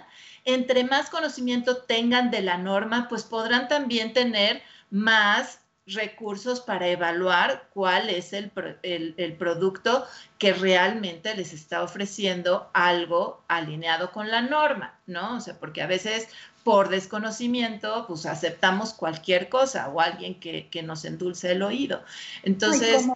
[0.54, 7.70] Entre más conocimiento tengan de la norma, pues podrán también tener más recursos para evaluar
[7.72, 10.06] cuál es el, el, producto
[10.40, 15.38] que realmente les está ofreciendo algo alineado con la norma, ¿no?
[15.38, 16.30] O sea, porque a veces
[16.64, 22.02] por desconocimiento, pues aceptamos cualquier cosa o alguien que, que nos endulce el oído.
[22.42, 23.08] Entonces...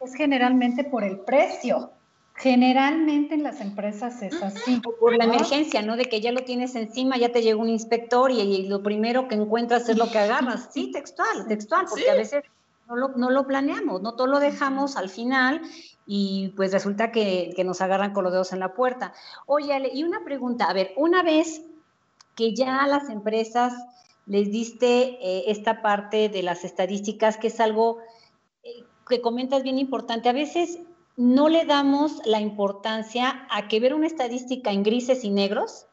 [0.00, 1.92] es generalmente por el precio.
[2.40, 4.80] Generalmente en las empresas es así.
[5.00, 5.96] por la emergencia, ¿no?
[5.96, 9.34] De que ya lo tienes encima, ya te llega un inspector y, lo primero que
[9.34, 10.68] encuentras es lo que agarras.
[10.72, 12.44] Sí, textual, textual, porque a veces
[12.86, 15.62] no lo, no lo, planeamos, no todo lo dejamos al final
[16.06, 19.12] y pues resulta que, que, nos agarran con los dedos en la puerta.
[19.46, 21.62] Oye, Ale, y una pregunta, a ver, una vez
[22.36, 23.74] que ya a las empresas
[24.26, 27.98] les diste eh, esta parte de las estadísticas, que es algo
[28.62, 30.28] eh, que comentas bien importante.
[30.28, 30.78] A veces
[31.18, 35.88] no le damos la importancia a que ver una estadística en grises y negros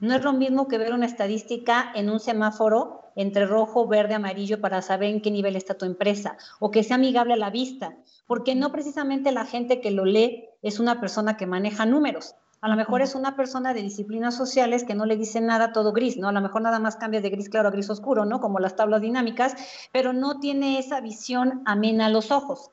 [0.00, 4.60] no es lo mismo que ver una estadística en un semáforo entre rojo, verde, amarillo
[4.60, 7.94] para saber en qué nivel está tu empresa o que sea amigable a la vista,
[8.26, 12.34] porque no precisamente la gente que lo lee es una persona que maneja números.
[12.60, 15.92] A lo mejor es una persona de disciplinas sociales que no le dice nada todo
[15.92, 16.26] gris, ¿no?
[16.26, 18.40] A lo mejor nada más cambia de gris claro a gris oscuro, ¿no?
[18.40, 19.54] Como las tablas dinámicas,
[19.92, 22.72] pero no tiene esa visión amena a los ojos.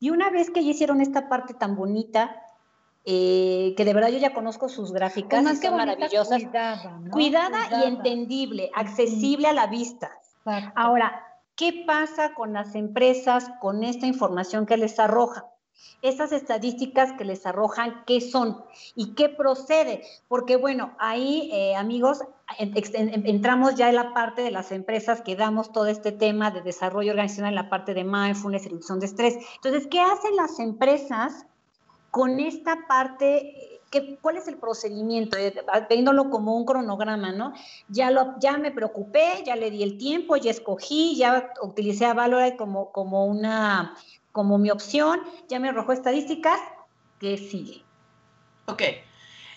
[0.00, 2.42] Y una vez que ya hicieron esta parte tan bonita,
[3.04, 6.42] eh, que de verdad yo ya conozco sus gráficas, más que maravillosas,
[7.10, 10.10] cuidada, y entendible, accesible a la vista.
[10.74, 11.24] Ahora,
[11.54, 15.46] ¿qué pasa con las empresas con esta información que les arroja?
[16.02, 18.62] Esas estadísticas que les arrojan, ¿qué son?
[18.94, 20.02] ¿Y qué procede?
[20.28, 22.20] Porque bueno, ahí, eh, amigos,
[22.58, 27.10] entramos ya en la parte de las empresas que damos todo este tema de desarrollo
[27.10, 29.36] organizacional en la parte de mindfulness reducción de estrés.
[29.56, 31.46] Entonces, ¿qué hacen las empresas
[32.10, 33.80] con esta parte?
[33.90, 35.36] ¿Qué, ¿Cuál es el procedimiento?
[35.38, 35.54] Eh,
[35.88, 37.52] viéndolo como un cronograma, ¿no?
[37.88, 42.14] Ya, lo, ya me preocupé, ya le di el tiempo, ya escogí, ya utilicé a
[42.14, 43.96] Valorate como, como una
[44.36, 46.60] como mi opción, ya me arrojó estadísticas,
[47.18, 47.82] ¿qué sigue?
[48.66, 48.82] Ok,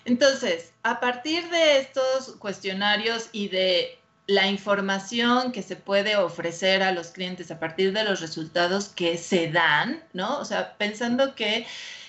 [0.06, 6.92] entonces, a partir de estos cuestionarios y de la información que se puede ofrecer a
[6.92, 10.38] los clientes a partir de los resultados que se dan, ¿no?
[10.38, 11.66] O sea, pensando que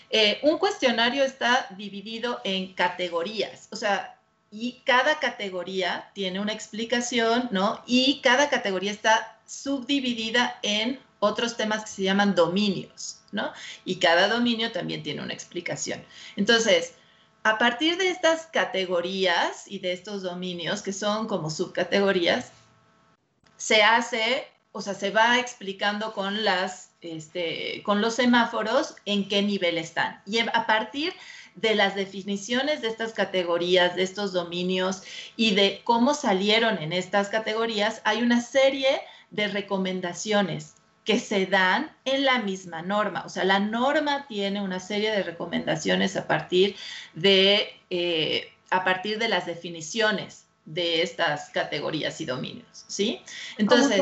[0.10, 4.18] eh, un cuestionario está dividido en categorías, o sea,
[4.50, 7.84] y cada categoría tiene una explicación, ¿no?
[7.86, 13.54] Y cada categoría está subdividida en otros temas que se llaman dominios, ¿no?
[13.86, 16.04] Y cada dominio también tiene una explicación.
[16.36, 16.96] Entonces,
[17.44, 22.52] a partir de estas categorías y de estos dominios, que son como subcategorías,
[23.56, 29.44] se hace, o sea, se va explicando con, las, este, con los semáforos en qué
[29.44, 30.24] nivel están.
[30.26, 31.14] Y a partir
[31.54, 35.04] de las definiciones de estas categorías, de estos dominios
[35.36, 41.92] y de cómo salieron en estas categorías, hay una serie de recomendaciones que se dan
[42.06, 43.24] en la misma norma.
[43.26, 46.76] O sea, la norma tiene una serie de recomendaciones a partir
[47.14, 53.22] de, eh, a partir de las definiciones de estas categorías y dominios, ¿sí?
[53.58, 54.02] Entonces...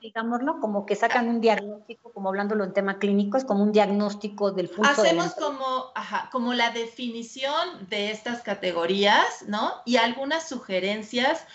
[0.00, 4.50] digámoslo, como que sacan un diagnóstico, como hablándolo en tema clínico, es como un diagnóstico
[4.50, 5.22] del funcionamiento.
[5.22, 9.72] Hacemos como, ajá, como la definición de estas categorías, ¿no?
[9.86, 11.46] Y algunas sugerencias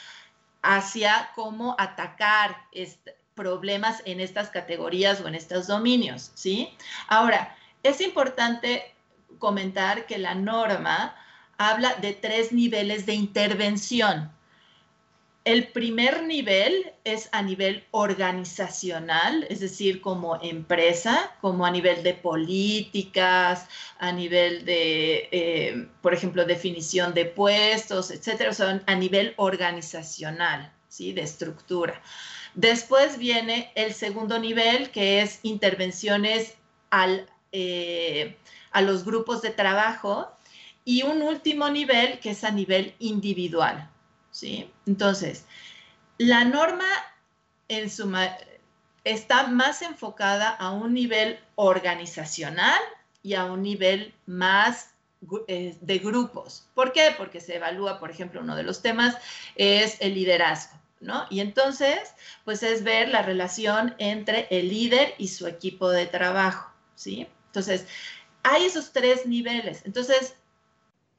[0.63, 6.69] hacia cómo atacar esta, problemas en estas categorías o en estos dominios, ¿sí?
[7.07, 8.93] Ahora, es importante
[9.37, 11.15] comentar que la norma
[11.57, 14.29] habla de tres niveles de intervención.
[15.45, 22.13] El primer nivel es a nivel organizacional, es decir, como empresa, como a nivel de
[22.13, 23.67] políticas,
[23.99, 30.73] a nivel de, eh, por ejemplo, definición de puestos, etcétera, o sea, a nivel organizacional,
[30.89, 31.13] ¿sí?
[31.13, 32.01] De estructura.
[32.59, 36.55] Después viene el segundo nivel, que es intervenciones
[37.53, 38.37] eh,
[38.71, 40.29] a los grupos de trabajo.
[40.83, 43.89] Y un último nivel, que es a nivel individual.
[44.31, 44.69] ¿sí?
[44.85, 45.45] Entonces,
[46.17, 46.83] la norma
[47.69, 47.89] en
[49.05, 52.81] está más enfocada a un nivel organizacional
[53.23, 54.95] y a un nivel más
[55.47, 56.67] eh, de grupos.
[56.73, 57.15] ¿Por qué?
[57.17, 59.15] Porque se evalúa, por ejemplo, uno de los temas
[59.55, 60.78] es el liderazgo.
[60.99, 61.25] ¿No?
[61.29, 62.13] Y entonces,
[62.45, 67.27] pues es ver la relación entre el líder y su equipo de trabajo, ¿sí?
[67.47, 67.85] Entonces,
[68.43, 69.81] hay esos tres niveles.
[69.85, 70.35] Entonces,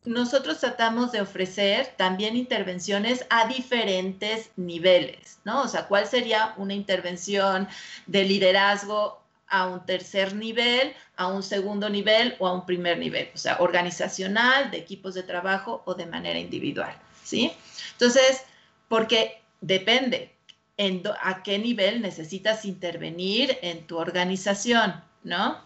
[0.04, 5.62] nosotros tratamos de ofrecer también intervenciones a diferentes niveles, ¿no?
[5.62, 7.68] O sea, ¿cuál sería una intervención
[8.06, 13.30] de liderazgo a un tercer nivel, a un segundo nivel o a un primer nivel?
[13.34, 17.52] O sea, organizacional, de equipos de trabajo o de manera individual, ¿sí?
[17.92, 18.44] Entonces,
[18.88, 20.36] porque depende
[20.76, 25.58] en a qué nivel necesitas intervenir en tu organización, ¿no?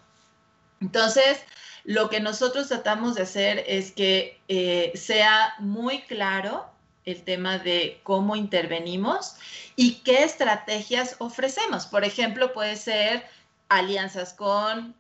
[0.80, 1.38] Entonces,
[1.84, 6.66] lo que nosotros tratamos de hacer es que eh, sea muy claro
[7.04, 9.36] el tema de cómo intervenimos
[9.76, 11.86] y qué estrategias ofrecemos.
[11.86, 13.24] Por ejemplo, puede ser
[13.68, 14.96] alianzas con,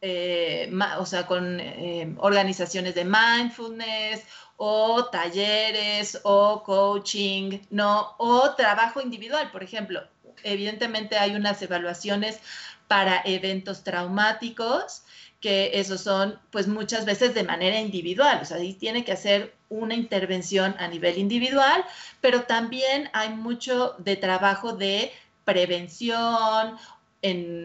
[0.00, 4.22] eh, o sea, con eh, organizaciones de mindfulness
[4.56, 8.14] o talleres o coaching, ¿no?
[8.18, 10.02] O trabajo individual, por ejemplo.
[10.44, 12.40] Evidentemente hay unas evaluaciones
[12.88, 15.02] para eventos traumáticos,
[15.40, 19.54] que esos son pues muchas veces de manera individual, o sea, ahí tiene que hacer
[19.68, 21.84] una intervención a nivel individual,
[22.20, 25.10] pero también hay mucho de trabajo de
[25.44, 26.76] prevención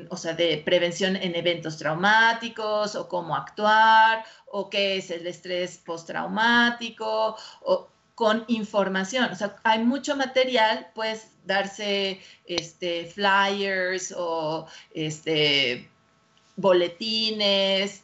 [0.10, 5.78] o sea, de prevención en eventos traumáticos o cómo actuar o qué es el estrés
[5.78, 9.32] postraumático o con información.
[9.32, 15.89] O sea, hay mucho material, pues darse este, flyers o este,
[16.55, 18.03] boletines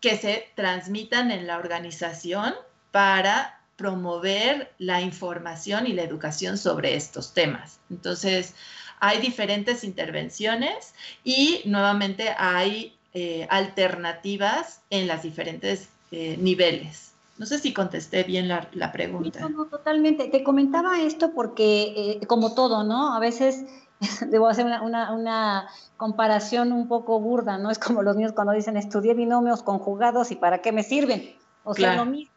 [0.00, 2.54] que se transmitan en la organización
[2.90, 7.80] para promover la información y la educación sobre estos temas.
[7.90, 8.54] Entonces,
[9.00, 10.94] hay diferentes intervenciones
[11.24, 17.12] y nuevamente hay eh, alternativas en las diferentes eh, niveles.
[17.38, 19.48] No sé si contesté bien la, pregunta.
[19.48, 20.28] No, totalmente.
[20.28, 23.14] Te comentaba esto porque, eh, como todo, ¿no?
[23.14, 23.64] A veces
[24.28, 27.70] debo hacer una, comparación un poco burda, ¿no?
[27.70, 31.34] Es como los niños cuando dicen estudié binomios conjugados y para qué me sirven.
[31.64, 32.29] O sea, lo mismo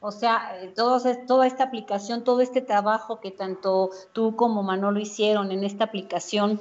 [0.00, 5.52] o sea, eh, toda esta aplicación, todo este trabajo que tanto tú como Manolo hicieron
[5.52, 6.60] en esta aplicación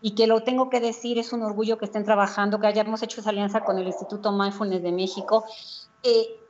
[0.00, 3.20] y que lo tengo que decir, es un orgullo que estén trabajando, que hayamos hecho
[3.20, 5.44] esa alianza con el Instituto Mindfulness de México.
[6.02, 6.40] Eh,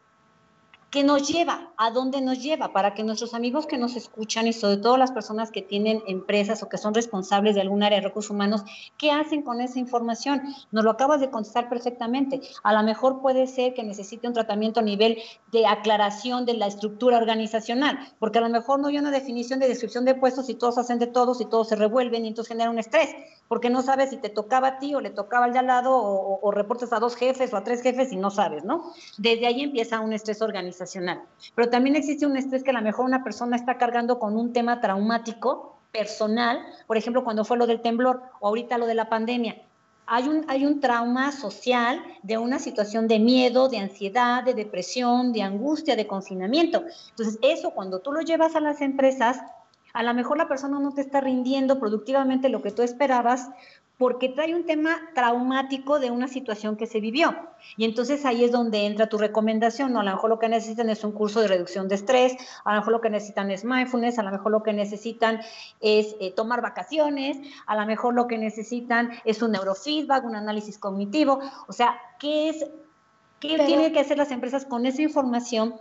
[0.90, 1.72] ¿Qué nos lleva?
[1.76, 2.72] ¿A dónde nos lleva?
[2.72, 6.64] Para que nuestros amigos que nos escuchan y sobre todo las personas que tienen empresas
[6.64, 8.64] o que son responsables de algún área de recursos humanos,
[8.98, 10.42] ¿qué hacen con esa información?
[10.72, 12.40] Nos lo acabas de contestar perfectamente.
[12.64, 15.18] A lo mejor puede ser que necesite un tratamiento a nivel
[15.52, 19.68] de aclaración de la estructura organizacional, porque a lo mejor no hay una definición de
[19.68, 22.68] descripción de puestos y todos hacen de todos y todos se revuelven y entonces genera
[22.68, 23.14] un estrés,
[23.50, 25.96] porque no sabes si te tocaba a ti o le tocaba al de al lado
[25.96, 28.92] o, o reportes a dos jefes o a tres jefes y no sabes, ¿no?
[29.18, 31.20] Desde ahí empieza un estrés organizacional
[31.54, 34.52] pero también existe un estrés que a lo mejor una persona está cargando con un
[34.52, 39.08] tema traumático personal, por ejemplo, cuando fue lo del temblor o ahorita lo de la
[39.08, 39.60] pandemia.
[40.06, 45.32] Hay un, hay un trauma social de una situación de miedo, de ansiedad, de depresión,
[45.32, 46.84] de angustia, de confinamiento.
[47.10, 49.40] Entonces, eso cuando tú lo llevas a las empresas,
[49.92, 53.50] a lo mejor la persona no te está rindiendo productivamente lo que tú esperabas
[54.00, 57.36] porque trae un tema traumático de una situación que se vivió.
[57.76, 59.94] Y entonces ahí es donde entra tu recomendación.
[59.94, 62.34] A lo mejor lo que necesitan es un curso de reducción de estrés,
[62.64, 65.42] a lo mejor lo que necesitan es mindfulness, a lo mejor lo que necesitan
[65.82, 67.36] es eh, tomar vacaciones,
[67.66, 71.38] a lo mejor lo que necesitan es un neurofeedback, un análisis cognitivo.
[71.68, 72.64] O sea, ¿qué es,
[73.38, 75.74] qué tienen que hacer las empresas con esa información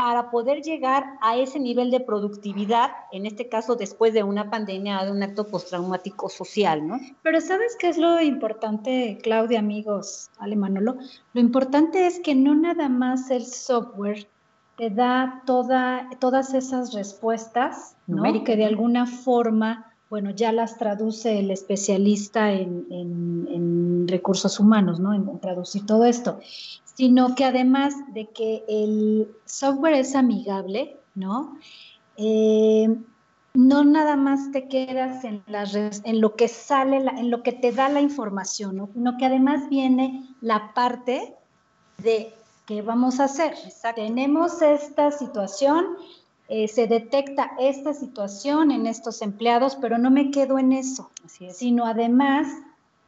[0.00, 5.04] para poder llegar a ese nivel de productividad, en este caso después de una pandemia,
[5.04, 6.98] de un acto postraumático social, ¿no?
[7.22, 10.96] Pero ¿sabes qué es lo importante, Claudia, amigos, Ale Manolo?
[11.34, 14.26] Lo importante es que no nada más el software
[14.78, 18.22] te da toda, todas esas respuestas, ¿no?
[18.42, 25.14] Que de alguna forma bueno, ya las traduce el especialista en, recursos humanos, ¿no?
[25.14, 26.40] En, traducir todo esto,
[27.00, 31.56] sino que además de que el software es amigable, ¿no?
[32.18, 32.94] Eh,
[33.54, 35.42] no nada más te quedas en,
[36.04, 38.90] en lo que sale, en lo que te da la información, ¿no?
[38.92, 41.34] sino que además viene la parte
[42.02, 42.34] de
[42.66, 43.54] qué vamos a hacer.
[43.94, 45.86] Tenemos esta situación,
[46.48, 51.10] eh, se detecta esta situación en estos empleados, pero no me quedo en eso,
[51.54, 52.46] sino además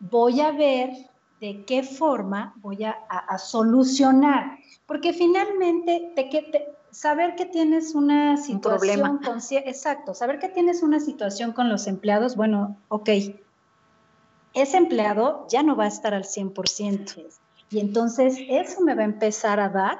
[0.01, 1.12] voy a ver
[1.43, 2.97] de qué forma voy a,
[3.37, 11.01] solucionar, porque finalmente te, saber que tienes una situación con, exacto, saber que tienes una
[11.01, 13.09] situación con los empleados, bueno, ok,
[14.55, 17.27] ese empleado ya no va a estar al 100%.
[17.71, 19.99] Y entonces eso me va a empezar a dar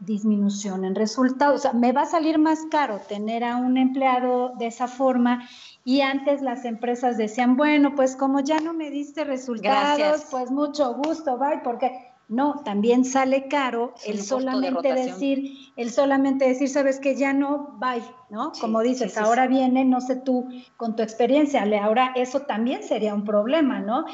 [0.00, 1.60] disminución en resultados.
[1.60, 5.48] O sea, me va a salir más caro tener a un empleado de esa forma
[5.84, 10.94] y antes las empresas decían, bueno, pues como ya no me diste resultados, pues mucho
[10.94, 17.16] gusto, bye, porque no, también sale caro el solamente decir, el solamente decir, sabes que
[17.16, 18.52] ya no, bye, ¿no?
[18.60, 23.24] Como dices, ahora viene, no sé tú, con tu experiencia, ahora eso también sería un
[23.24, 24.04] problema, ¿no?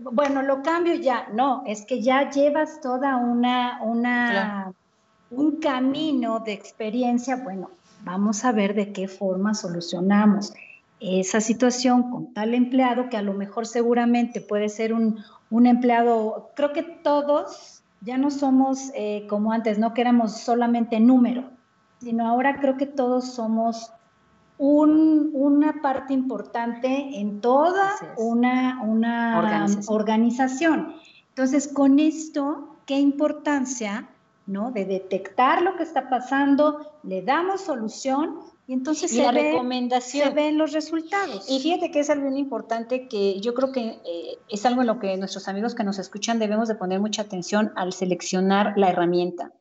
[0.00, 4.72] Bueno, lo cambio ya, no, es que ya llevas toda una, una
[5.30, 7.70] un camino de experiencia, bueno,
[8.04, 10.52] vamos a ver de qué forma solucionamos
[11.00, 15.18] esa situación con tal empleado que a lo mejor seguramente puede ser un,
[15.66, 21.50] empleado, creo que todos ya no somos eh, como antes, no que éramos solamente número,
[22.00, 23.92] sino ahora creo que todos somos
[24.58, 30.94] una parte importante en toda una, una organización.
[31.28, 34.08] Entonces, con esto, ¿qué importancia
[34.46, 34.70] ¿no?
[34.70, 40.34] De detectar lo que está pasando, le damos solución y entonces se, recomendación.
[40.34, 41.48] ven los resultados.
[41.48, 44.88] Y fíjate que es algo muy importante que yo creo que eh, es algo en
[44.88, 48.90] lo que nuestros amigos que nos escuchan debemos de poner mucha atención al seleccionar la
[48.90, 49.52] herramienta.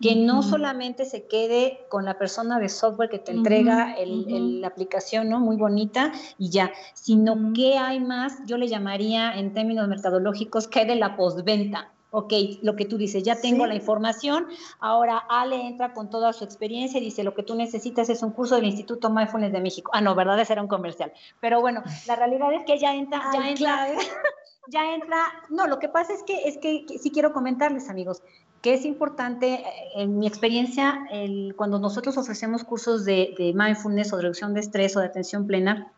[0.00, 5.28] Que no solamente se quede con la persona de software que te entrega la aplicación,
[5.28, 5.38] ¿no?
[5.38, 10.84] Muy bonita y ya, sino que hay más, yo le llamaría en términos mercadológicos, que
[10.84, 14.46] de la postventa ok, lo que tú dices, ya tengo la información,
[14.78, 18.30] ahora Ale entra con toda su experiencia y dice, lo que tú necesitas es un
[18.30, 19.90] curso del Instituto Mindfulness de México.
[19.92, 20.38] Ah, no, ¿verdad?
[20.38, 21.12] Ese era un comercial.
[21.40, 23.88] Pero bueno, la realidad es que ya entra, ya entra,
[24.68, 28.22] ya entra, no, lo que pasa es que, es que, sí quiero comentarles, amigos,
[28.62, 29.64] que es importante, eh,
[29.96, 34.60] en mi experiencia, el, cuando nosotros ofrecemos cursos de, de mindfulness o de reducción de
[34.60, 35.92] estrés o de atención plena,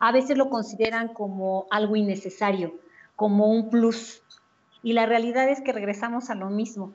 [0.00, 2.74] a veces lo consideran como algo innecesario,
[3.14, 4.22] como un plus,
[4.86, 6.92] y la realidad es que regresamos a lo mismo.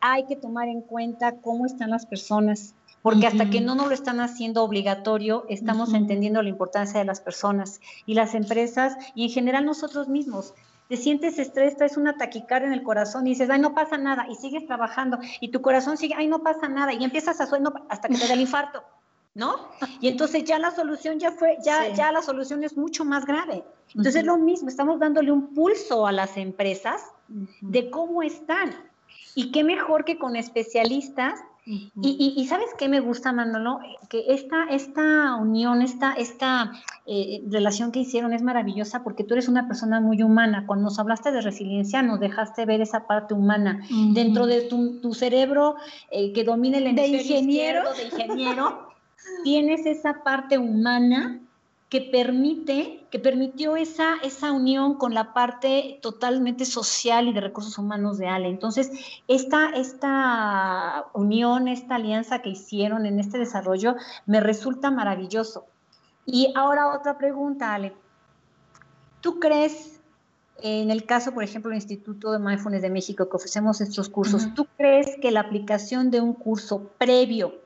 [0.00, 3.94] Hay que tomar en cuenta cómo están las personas, porque hasta que no nos lo
[3.94, 9.30] están haciendo obligatorio, estamos entendiendo la importancia de las personas y las empresas y en
[9.30, 10.52] general nosotros mismos.
[10.88, 14.26] Te sientes estrés, traes una taquicardia en el corazón y dices, ay, no pasa nada,
[14.28, 17.72] y sigues trabajando, y tu corazón sigue, ay, no pasa nada, y empiezas a sueño
[17.88, 18.82] hasta que te da el infarto,
[19.36, 19.68] ¿no?
[20.00, 23.62] Y entonces ya la solución ya fue, ya, ya la solución es mucho más grave.
[23.88, 27.02] Entonces es lo mismo, estamos dándole un pulso a las empresas
[27.60, 28.74] de cómo están.
[29.34, 31.38] Y qué mejor que con especialistas
[32.00, 36.70] y, sabes qué me gusta, Manolo, que esta, esta unión, esta, esta
[37.06, 40.64] eh, relación que hicieron es maravillosa porque tú eres una persona muy humana.
[40.64, 43.84] Cuando nos hablaste de resiliencia, nos dejaste ver esa parte humana.
[44.12, 45.74] Dentro de tu, cerebro
[46.12, 48.85] eh, que domina el de ingeniero, de ingeniero,
[49.44, 51.40] tienes esa parte humana
[51.88, 57.78] que permite, que permitió esa, esa unión con la parte totalmente social y de recursos
[57.78, 58.48] humanos de Ale.
[58.48, 58.90] Entonces,
[59.28, 63.94] esta, esta unión, esta alianza que hicieron en este desarrollo
[64.26, 65.66] me resulta maravilloso.
[66.24, 67.94] Y ahora otra pregunta, Ale.
[69.20, 70.00] ¿Tú crees,
[70.60, 74.52] en el caso, por ejemplo, del Instituto de Mindfulness de México, que ofrecemos estos cursos,
[74.54, 77.65] ¿tú crees que la aplicación de un curso previo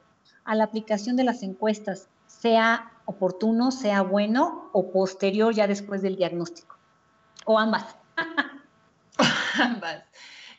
[0.50, 6.16] a la aplicación de las encuestas sea oportuno, sea bueno o posterior ya después del
[6.16, 6.76] diagnóstico?
[7.44, 7.94] ¿O ambas?
[9.54, 10.02] ambas.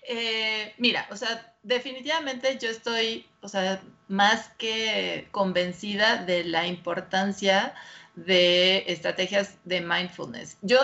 [0.07, 7.73] Eh, mira, o sea, definitivamente yo estoy, o sea, más que convencida de la importancia
[8.15, 10.57] de estrategias de mindfulness.
[10.61, 10.79] Yo,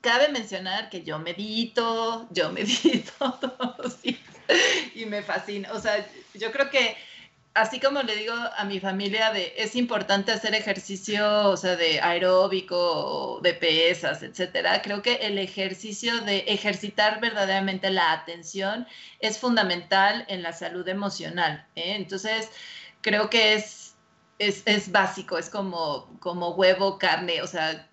[0.00, 3.98] cabe mencionar que yo medito, yo medito todos
[4.94, 5.72] y me fascina.
[5.74, 6.96] O sea, yo creo que
[7.54, 12.00] así como le digo a mi familia de es importante hacer ejercicio, o sea, de
[12.00, 18.86] aeróbico, de pesas, etcétera, creo que el ejercicio de ejercitar verdaderamente la atención
[19.18, 21.66] es fundamental en la salud emocional.
[21.74, 21.94] ¿eh?
[21.96, 22.48] Entonces,
[23.00, 23.96] creo que es,
[24.38, 27.88] es, básico, es como, como huevo, carne, o sea,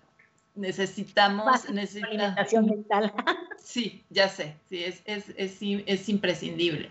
[0.54, 1.64] necesitamos...
[1.66, 3.12] alimentación mental.
[3.58, 6.90] Sí, ya sé, sí, es, es, es imprescindible.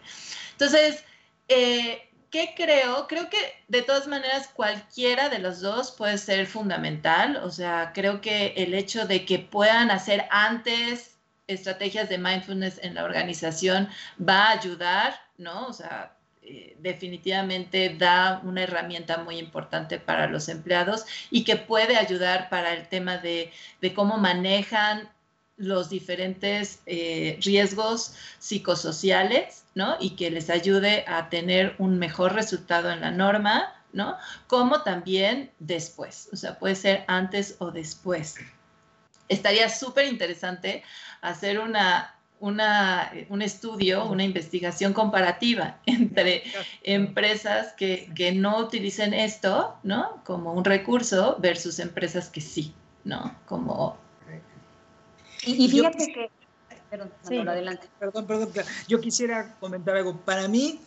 [0.52, 1.04] Entonces,
[1.48, 3.08] eh, ¿Qué creo?
[3.08, 3.38] Creo que
[3.70, 7.38] de todas maneras cualquiera de los dos puede ser fundamental.
[7.38, 11.18] O sea, creo que el hecho de que puedan hacer antes
[11.48, 15.68] estrategias de mindfulness en la organización va a ayudar, ¿no?
[15.68, 21.98] O sea, eh, definitivamente da una herramienta muy importante para los empleados y que puede
[21.98, 23.52] ayudar para el tema de,
[23.82, 25.10] de cómo manejan
[25.58, 29.98] los diferentes eh, riesgos psicosociales, ¿no?
[30.00, 34.18] Y que les ayude a tener un mejor resultado en la norma, ¿no?
[34.46, 38.36] Como también después, o sea, puede ser antes o después.
[39.30, 40.84] Estaría súper interesante
[41.22, 46.44] hacer una, una, un estudio, una investigación comparativa entre
[46.84, 50.22] empresas que, que no utilicen esto, ¿no?
[50.24, 53.36] Como un recurso versus empresas que sí, ¿no?
[53.48, 53.98] Como
[55.48, 56.30] y, fíjate que...
[56.90, 57.88] Perdón, adelante.
[58.00, 58.50] Perdón, perdón.
[58.88, 60.16] Yo quisiera comentar algo.
[60.22, 60.80] Para mí,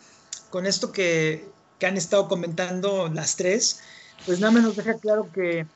[0.49, 1.47] con esto que,
[1.79, 3.81] que han estado comentando las tres,
[4.27, 5.67] pues nada más nos deja claro que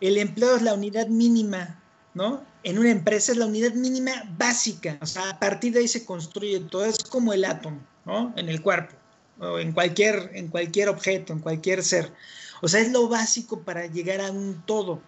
[0.00, 1.80] el empleo es la unidad mínima,
[2.14, 2.44] ¿no?
[2.64, 6.04] En una empresa es la unidad mínima básica, o sea, a partir de ahí se
[6.04, 8.32] construye todo, es como el átomo, ¿no?
[8.36, 8.94] En el cuerpo,
[9.38, 12.12] o en cualquier, en cualquier objeto, en cualquier ser.
[12.60, 15.00] O sea, es lo básico para llegar a un todo.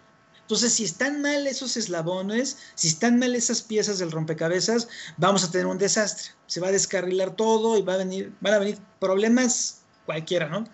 [0.45, 4.87] Entonces, si están mal esos eslabones, si están mal esas piezas del rompecabezas,
[5.17, 6.33] vamos a tener un desastre.
[6.45, 10.65] Se va a descarrilar todo y va a venir, van a venir problemas cualquiera, ¿no?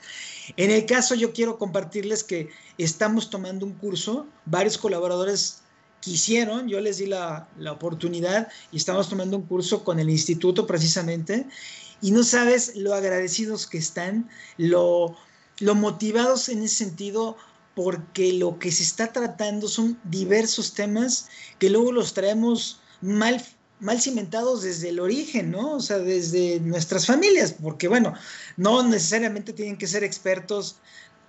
[0.58, 5.62] En el caso, yo quiero compartirles que estamos tomando un curso, varios colaboradores
[6.02, 10.68] quisieron, yo les di la, la oportunidad y estamos tomando un curso con el instituto
[10.68, 11.48] precisamente,
[12.02, 15.16] y no sabes lo agradecidos que están, lo,
[15.60, 17.38] lo motivados en ese sentido
[17.76, 23.42] porque lo que se está tratando son diversos temas que luego los traemos mal,
[23.80, 25.76] mal cimentados desde el origen, ¿no?
[25.76, 28.14] O sea, desde nuestras familias, porque bueno,
[28.58, 30.78] no necesariamente tienen que ser expertos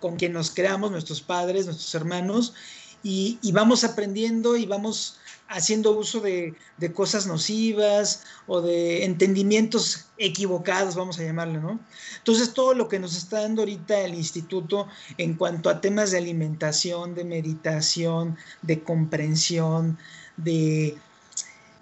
[0.01, 2.55] con quien nos creamos, nuestros padres, nuestros hermanos,
[3.05, 5.19] y, y vamos aprendiendo y vamos
[5.53, 6.55] haciendo uso de,
[6.95, 11.81] cosas nocivas o de entendimientos equivocados, vamos a llamarlo, ¿no?
[12.19, 14.89] Entonces, todo lo que nos está dando ahorita el instituto
[15.19, 19.99] en cuanto a temas de alimentación, de meditación, de comprensión,
[20.37, 20.97] de,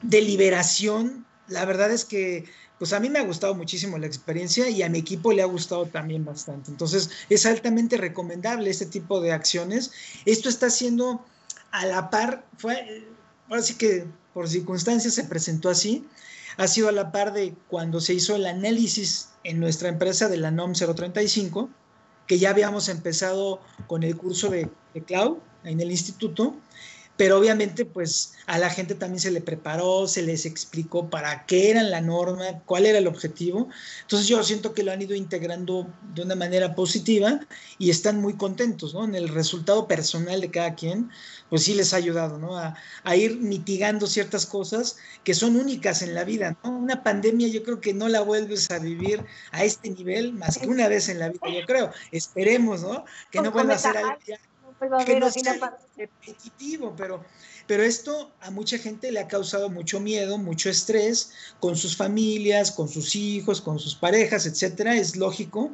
[0.03, 2.45] de liberación, la verdad es que
[2.79, 5.47] pues a mí me ha gustado muchísimo la experiencia y a mi equipo le ha
[5.47, 6.71] gustado también bastante.
[6.71, 9.93] Entonces, es altamente recomendable este tipo de acciones.
[10.25, 11.23] Esto está siendo
[11.73, 13.07] a la par, fue,
[13.51, 16.07] ahora sí que por circunstancias se presentó así,
[16.57, 20.37] ha sido a la par de cuando se hizo el análisis en nuestra empresa de
[20.37, 21.69] la NOM 035,
[22.27, 24.71] que ya habíamos empezado con el curso de,
[25.07, 26.55] cloud en el instituto,
[27.21, 31.71] pero obviamente pues a la gente también se le preparó, se les explicó para qué
[31.71, 33.69] era la norma, cuál era el objetivo.
[34.01, 37.41] Entonces yo siento que lo han ido integrando de una manera positiva
[37.77, 39.05] y están muy contentos, ¿no?
[39.05, 41.11] En el resultado personal de cada quien,
[41.51, 42.57] pues sí les ha ayudado, ¿no?
[42.57, 46.71] A, a ir mitigando ciertas cosas que son únicas en la vida, ¿no?
[46.71, 50.67] Una pandemia yo creo que no la vuelves a vivir a este nivel más que
[50.67, 51.93] una vez en la vida, yo creo.
[52.13, 53.05] Esperemos, ¿no?
[53.31, 54.17] Que no vuelva a ser algo
[55.05, 57.23] que no sea repetitivo, pero,
[57.67, 62.71] pero esto a mucha gente le ha causado mucho miedo, mucho estrés con sus familias,
[62.73, 65.71] con sus hijos, con sus parejas, etcétera, es lógico,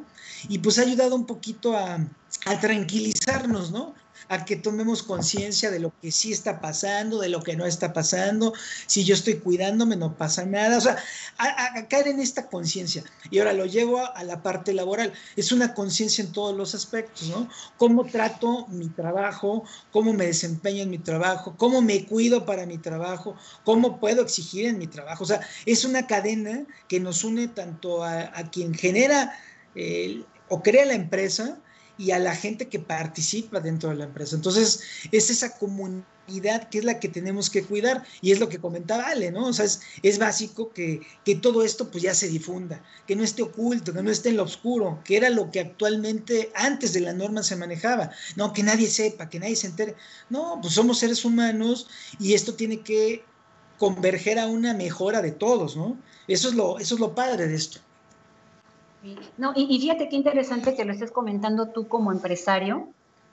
[0.49, 2.05] y pues ha ayudado un poquito a,
[2.45, 3.95] a tranquilizarnos, ¿no?
[4.29, 7.93] A que tomemos conciencia de lo que sí está pasando, de lo que no está
[7.93, 8.53] pasando,
[8.85, 10.97] si yo estoy cuidándome no pasa nada, o sea,
[11.89, 13.03] caer en esta conciencia.
[13.29, 17.27] Y ahora lo llevo a, la parte laboral, es una conciencia en todos los aspectos,
[17.29, 17.49] ¿no?
[17.77, 22.77] Cómo trato mi trabajo, cómo me desempeño en mi trabajo, cómo me cuido para mi
[22.77, 27.47] trabajo, cómo puedo exigir en mi trabajo, o sea, es una cadena que nos une
[27.47, 29.33] tanto a, quien genera
[30.49, 31.59] o crea la empresa,
[31.97, 34.35] y a la gente que participa dentro de la empresa.
[34.35, 34.81] Entonces,
[35.11, 39.05] es esa comunidad que es la que tenemos que cuidar y es lo que comentaba
[39.07, 39.47] Ale, ¿no?
[39.47, 43.43] O sea, es, básico que, que, todo esto pues ya se difunda, que no esté
[43.43, 47.13] oculto, que no esté en lo oscuro, que era lo que actualmente antes de la
[47.13, 49.95] norma se manejaba, no, que nadie sepa, que nadie se entere.
[50.29, 51.87] No, pues somos seres humanos
[52.19, 53.23] y esto tiene que
[53.77, 55.97] converger a una mejora de todos, ¿no?
[56.27, 57.79] Eso es lo, eso es lo padre de esto.
[59.37, 62.89] No, y, fíjate qué interesante que lo estés comentando tú como empresario,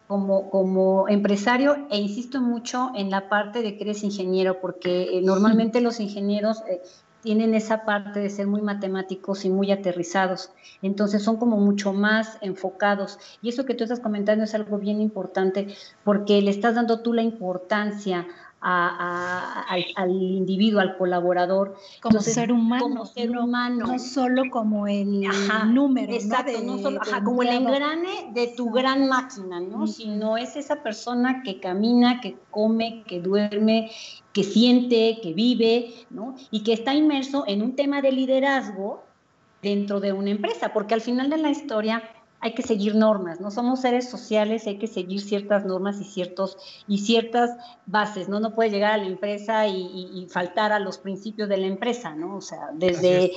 [0.07, 5.23] como, como empresario, e insisto mucho en la parte de que eres ingeniero, porque eh,
[5.23, 6.83] normalmente los ingenieros eh,
[7.23, 10.51] tienen esa parte de ser muy matemáticos y muy aterrizados,
[10.83, 13.19] entonces son como mucho más enfocados.
[13.41, 17.15] Y eso que tú estás comentando es algo bien importante, porque le estás dando tú
[17.15, 18.27] la importancia
[18.65, 21.77] al, individuo, al colaborador.
[22.01, 22.83] Como ser humano.
[22.83, 23.87] Como ser humano.
[23.87, 25.27] No, solo como el
[25.73, 26.13] número.
[26.13, 26.79] Exacto, ¿no?
[26.79, 29.87] solo, como el engrane de tu gran máquina, ¿no?
[29.87, 33.91] Sino es esa persona que camina, que come, que duerme,
[34.33, 36.35] que siente, que vive, ¿no?
[36.51, 39.05] Y que está inmerso en un tema de liderazgo
[39.63, 42.03] dentro de una empresa, porque al final de la historia
[42.45, 46.59] hay que seguir normas, no somos seres sociales, hay que seguir ciertas normas y ciertos
[46.87, 51.49] y ciertas bases, no no puede llegar a la empresa y, faltar a los principios
[51.49, 52.37] de la empresa, ¿no?
[52.37, 53.33] O sea, desde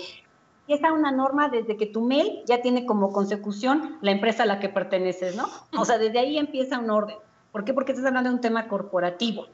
[0.67, 4.59] empieza una norma desde que tu mail ya tiene como consecución la empresa a la
[4.59, 5.47] que perteneces, ¿no?
[5.79, 7.15] O sea, desde ahí empieza un orden.
[7.53, 7.73] ¿Por qué?
[7.73, 9.47] Porque estás hablando de un tema corporativo,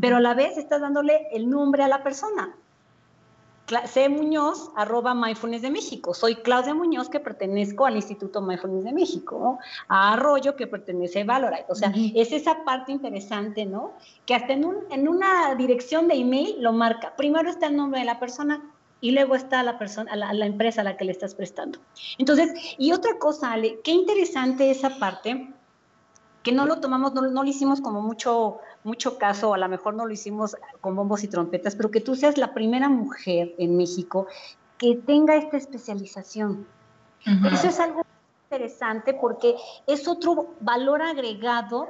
[0.00, 2.54] pero a la vez estás dándole el nombre a la persona.
[3.86, 4.08] C.
[4.08, 6.12] Muñoz, arroba Mindfulness de México.
[6.14, 9.58] Soy Claudia Muñoz, que pertenezco al Instituto Mindfulness de México,
[9.88, 11.66] a Arroyo, que pertenece a Valorite.
[11.68, 13.92] O sea, es esa parte interesante, ¿no?
[14.26, 17.14] Que hasta en, un, en una dirección de email lo marca.
[17.16, 18.62] Primero está el nombre de la persona
[19.00, 21.78] y luego está la persona, la, la empresa a la que le estás prestando.
[22.18, 25.52] Entonces, y otra cosa, Ale, qué interesante esa parte,
[26.42, 29.94] que no lo tomamos, no, no lo hicimos como mucho mucho caso, a lo mejor
[29.94, 33.76] no lo hicimos con bombos y trompetas, pero que tú seas la primera mujer en
[33.76, 34.26] México
[34.78, 36.66] que tenga esta especialización.
[37.52, 38.02] Eso es algo
[38.50, 39.54] interesante porque
[39.86, 41.86] es otro valor agregado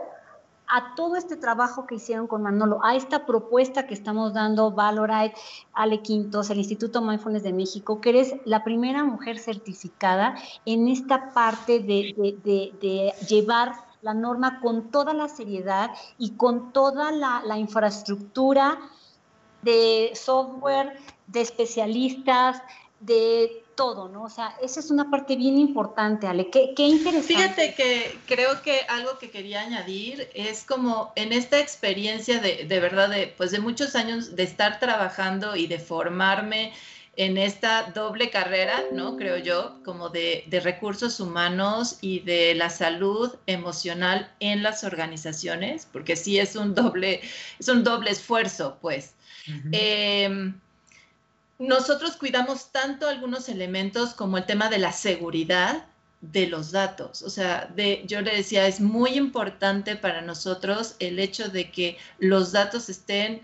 [0.69, 5.35] a todo este trabajo que hicieron con Manolo, a esta propuesta que estamos dando Valorite,
[5.73, 10.35] Ale Quintos, el Instituto Mindfulness de México, que eres la primera mujer certificada
[10.65, 16.73] en esta parte de, de, de llevar la norma con toda la seriedad y con
[16.73, 18.79] toda la, infraestructura
[19.63, 20.99] de software,
[21.29, 22.61] de especialistas,
[22.99, 24.25] de todo, ¿no?
[24.25, 26.51] O sea, esa es una parte bien importante, Ale.
[26.51, 27.35] Qué, qué, interesante.
[27.35, 32.81] Fíjate que creo que algo que quería añadir es como en esta experiencia de, de
[32.81, 36.73] verdad, de, pues de muchos años de estar trabajando y de formarme
[37.17, 39.17] en esta doble carrera, ¿no?
[39.17, 46.17] Creo yo, como de, recursos humanos y de la salud emocional en las organizaciones, porque
[46.17, 47.21] sí es un doble,
[47.59, 49.15] es un doble esfuerzo, pues.
[49.73, 50.59] Em,
[51.59, 55.85] nosotros cuidamos tanto algunos elementos como el tema de la seguridad
[56.23, 57.23] de los datos.
[57.23, 61.99] O sea, de, yo le decía, es muy importante para nosotros el hecho de que
[62.19, 63.43] los datos estén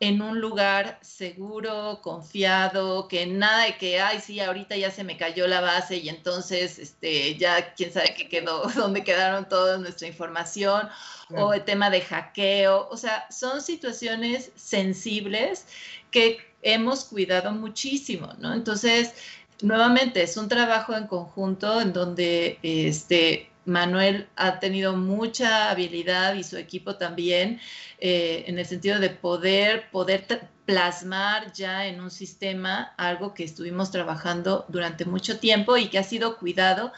[0.00, 5.16] en un lugar seguro, confiado, que nada de que, ay, sí, ahorita ya se me
[5.16, 10.08] cayó la base y entonces, este, ya quién sabe qué quedó, dónde quedaron toda nuestra
[10.08, 10.88] información,
[11.30, 15.66] o el tema de hackeo, o sea, son situaciones sensibles
[16.10, 18.52] que hemos cuidado muchísimo, ¿no?
[18.52, 19.14] Entonces,
[19.62, 26.44] nuevamente, es un trabajo en conjunto en donde, este, Manuel ha tenido mucha habilidad y
[26.44, 27.60] su equipo también
[27.98, 33.90] eh, en el sentido de poder, poder plasmar ya en un sistema algo que estuvimos
[33.90, 36.92] trabajando durante mucho tiempo y que ha sido cuidado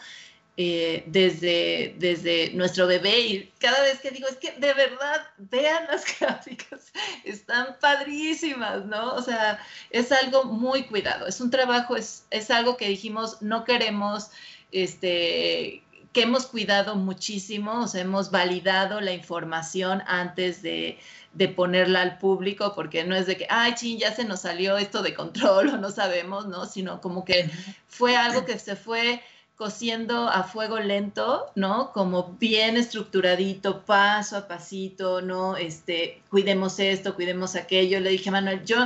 [0.58, 5.84] eh, desde, desde nuestro bebé y cada vez que digo, es que de verdad, vean
[5.86, 6.92] las gráficas,
[7.24, 9.12] están padrísimas, ¿no?
[9.16, 9.60] O sea,
[9.90, 14.30] es algo muy cuidado, es un trabajo, es, es algo que dijimos, no queremos,
[14.72, 15.82] este,
[16.16, 20.98] que hemos cuidado muchísimo, o sea, hemos validado la información antes de,
[21.34, 24.78] de ponerla al público, porque no es de que, ay, ching, ya se nos salió
[24.78, 26.64] esto de control o no sabemos, ¿no?
[26.64, 27.50] Sino como que
[27.88, 29.22] fue algo que se fue
[29.56, 31.92] cociendo a fuego lento, ¿no?
[31.92, 35.58] Como bien estructuradito, paso a pasito, ¿no?
[35.58, 38.00] Este, cuidemos esto, cuidemos aquello.
[38.00, 38.78] Le dije, Manuel, yo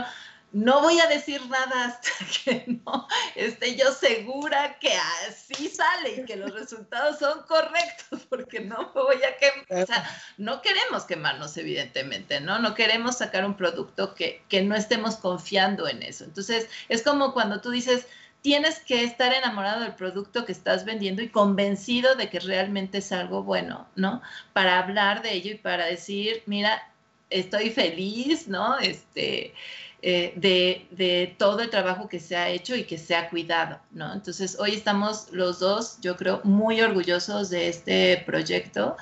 [0.53, 2.11] no voy a decir nada hasta
[2.45, 4.93] que no esté yo segura que
[5.29, 10.05] así sale y que los resultados son correctos, porque no voy a quemar, o sea,
[10.39, 12.59] no queremos quemarnos, evidentemente, ¿no?
[12.59, 16.25] No queremos sacar un producto que, que no estemos confiando en eso.
[16.25, 18.07] Entonces, es como cuando tú dices,
[18.43, 23.13] tienes que estar enamorado del producto que estás vendiendo y convencido de que realmente es
[23.13, 24.23] algo bueno, ¿no?
[24.53, 26.91] Para hablar de ello y para decir, mira,
[27.29, 28.79] estoy feliz, ¿no?
[28.79, 29.55] Este,
[30.03, 33.81] eh, de, de, todo el trabajo que se ha hecho y que se ha cuidado,
[33.91, 34.13] ¿no?
[34.13, 38.97] Entonces, hoy estamos los dos, yo creo, muy orgullosos de este proyecto.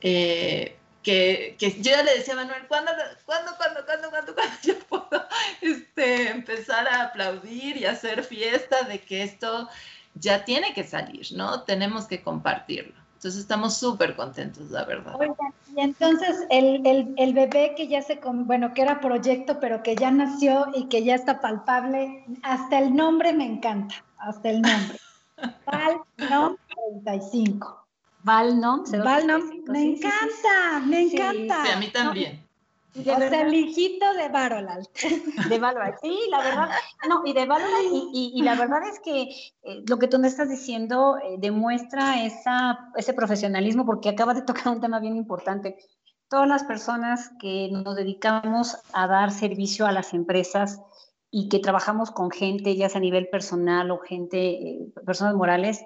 [0.00, 2.90] Eh, que, que, yo ya le decía a Manuel, ¿cuándo,
[3.24, 5.26] cuándo, cuándo, cuándo, cuándo, cuándo yo puedo
[5.60, 9.68] este, empezar a aplaudir y hacer fiesta de que esto
[10.14, 11.62] ya tiene que salir, ¿no?
[11.62, 13.03] Tenemos que compartirlo.
[13.24, 15.14] Entonces estamos súper contentos, la verdad.
[15.74, 19.96] y entonces el, el, el, bebé que ya se, bueno, que era proyecto, pero que
[19.96, 24.98] ya nació y que ya está palpable, hasta el nombre me encanta, hasta el nombre.
[25.66, 26.58] Val, no,
[27.02, 27.86] 35.
[28.24, 28.84] Valnom.
[28.92, 31.64] Valnom, me encanta, me encanta.
[31.64, 32.43] Sí, a mí también.
[32.96, 34.88] O sea, el hijito de Barolal.
[35.48, 36.68] De Barolal, sí, la verdad.
[37.08, 39.22] No, y de Barolal, y, y, la verdad es que
[39.62, 44.42] eh, lo que tú me estás diciendo eh, demuestra esa, ese profesionalismo, porque acaba de
[44.42, 45.76] tocar un tema bien importante.
[46.28, 50.80] Todas las personas que nos dedicamos a dar servicio a las empresas
[51.30, 55.84] y que trabajamos con gente, ya sea a nivel personal o gente, eh, personas morales,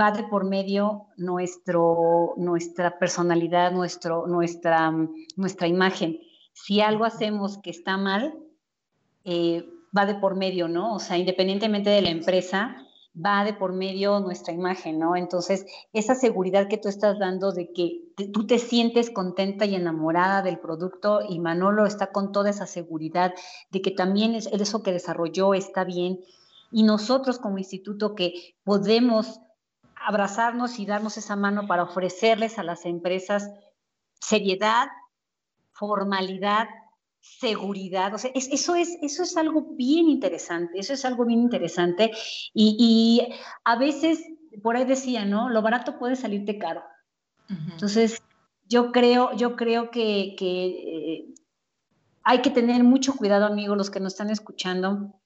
[0.00, 4.92] va de por medio nuestro, nuestra personalidad, nuestro, nuestra,
[5.36, 6.20] nuestra imagen.
[6.52, 8.34] Si algo hacemos que está mal,
[9.24, 10.94] eh, va de por medio, ¿no?
[10.94, 12.76] O sea, independientemente de la empresa,
[13.16, 15.16] va de por medio nuestra imagen, ¿no?
[15.16, 20.42] Entonces, esa seguridad que tú estás dando de que tú te sientes contenta y enamorada
[20.42, 23.32] del producto y Manolo está con toda esa seguridad
[23.70, 26.20] de que también es, eso que desarrolló está bien
[26.70, 29.40] y nosotros como instituto que podemos
[30.06, 33.50] abrazarnos y darnos esa mano para ofrecerles a las empresas
[34.20, 34.86] seriedad,
[35.72, 36.68] formalidad,
[37.18, 38.14] seguridad.
[38.14, 42.12] O sea, eso, es, eso es algo bien interesante, eso es algo bien interesante.
[42.54, 43.26] Y,
[43.64, 44.24] a veces,
[44.62, 45.48] por ahí decía, ¿no?
[45.48, 46.84] Lo barato puede salirte caro.
[47.48, 48.22] Entonces,
[48.68, 51.34] yo creo, yo creo que, eh,
[52.22, 55.20] hay que tener mucho cuidado, amigos, los que nos están escuchando,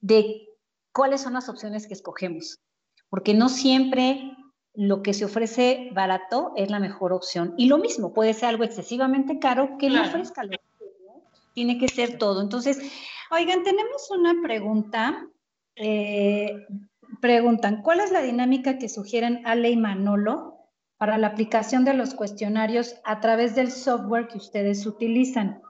[0.00, 0.48] de
[0.92, 2.60] cuáles son las opciones que escogemos
[3.08, 4.36] porque no siempre
[4.76, 7.54] lo que se ofrece barato es la mejor opción.
[7.56, 10.56] Y lo mismo, puede ser algo excesivamente caro que no ofrezca lo
[11.54, 12.42] Tiene que ser todo.
[12.42, 12.78] Entonces,
[13.30, 15.26] oigan, tenemos una pregunta.
[15.76, 16.66] Eh,
[17.20, 20.58] preguntan, ¿cuál es la dinámica que sugieren Ale y Manolo
[20.98, 25.62] para la aplicación de los cuestionarios a través del software que ustedes utilizan?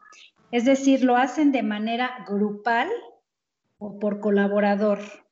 [0.50, 2.88] Es decir, ¿lo hacen de manera grupal
[3.78, 5.25] o por colaborador?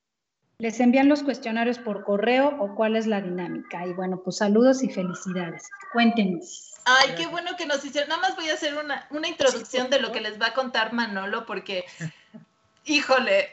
[0.59, 3.87] ¿Les envían los cuestionarios por correo o cuál es la dinámica?
[3.87, 5.65] Y bueno, pues saludos y felicidades.
[5.93, 6.73] Cuéntenos.
[6.85, 8.11] Ay, qué bueno que nos hicieron.
[8.11, 10.93] Nada más voy a hacer una, una introducción de lo que les va a contar
[10.93, 11.85] Manolo, porque,
[12.85, 13.49] híjole,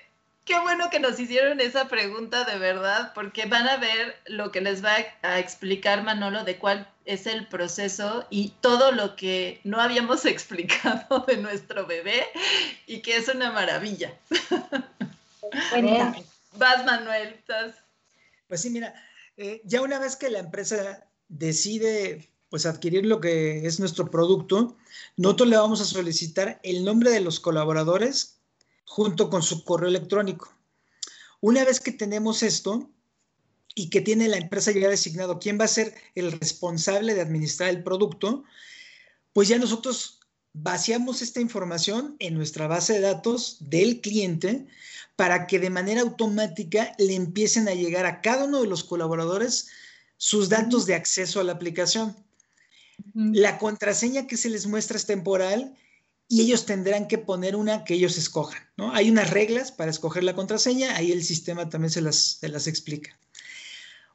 [0.45, 4.62] qué bueno que nos hicieron esa pregunta de verdad, porque van a ver lo que
[4.62, 9.82] les va a explicar Manolo de cuál es el proceso y todo lo que no
[9.82, 12.28] habíamos explicado de nuestro bebé
[12.86, 14.14] y que es una maravilla.
[15.72, 16.30] Cuéntame.
[16.58, 17.43] Vas, Manuel.
[18.47, 18.93] Pues sí, mira,
[19.38, 24.78] eh, ya una vez que la empresa decide pues adquirir lo que es nuestro producto,
[25.16, 28.41] nosotros le vamos a solicitar el nombre de los colaboradores
[28.84, 30.54] junto con su correo electrónico.
[31.39, 32.89] Una vez que tenemos esto
[33.74, 37.70] y que tiene la empresa ya designado quién va a ser el responsable de administrar
[37.70, 38.43] el producto,
[39.32, 40.20] pues ya nosotros
[40.54, 44.68] vaciamos esta información en nuestra base de datos del cliente
[45.16, 49.70] para que de manera automática le empiecen a llegar a cada uno de los colaboradores
[50.18, 52.16] sus datos de acceso a la aplicación.
[53.14, 55.76] La contraseña que se les muestra es temporal
[56.28, 58.64] y ellos tendrán que poner una que ellos escojan.
[58.78, 58.93] ¿no?
[58.93, 62.68] Hay unas reglas para escoger la contraseña, ahí el sistema también se las, se las
[62.68, 63.18] explica.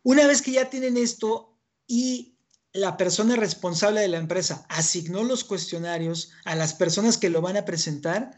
[0.02, 2.35] Una vez que ya tienen esto y
[2.76, 7.56] la persona responsable de la empresa asignó los cuestionarios a las personas que lo van
[7.56, 8.36] a presentar,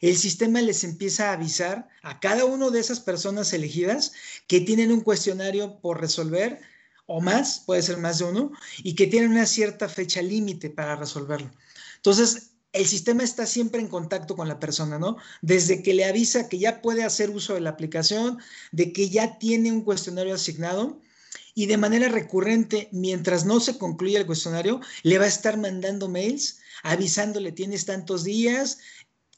[0.00, 4.12] el sistema les empieza a avisar a cada una de esas personas elegidas
[4.46, 6.60] que tienen un cuestionario por resolver
[7.06, 10.94] o más, puede ser más de uno, y que tienen una cierta fecha límite para
[10.94, 11.50] resolverlo.
[11.96, 15.16] Entonces, el sistema está siempre en contacto con la persona, ¿no?
[15.40, 18.38] Desde que le avisa que ya puede hacer uso de la aplicación,
[18.72, 21.00] de que ya tiene un cuestionario asignado,
[21.58, 26.08] y de manera recurrente, mientras no se concluya el cuestionario, le va a estar mandando
[26.08, 28.78] mails avisándole tienes tantos días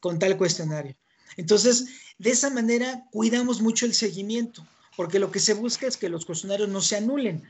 [0.00, 0.94] con tal cuestionario.
[1.38, 1.86] Entonces,
[2.18, 4.66] de esa manera cuidamos mucho el seguimiento,
[4.98, 7.42] porque lo que se busca es que los cuestionarios no se anulen.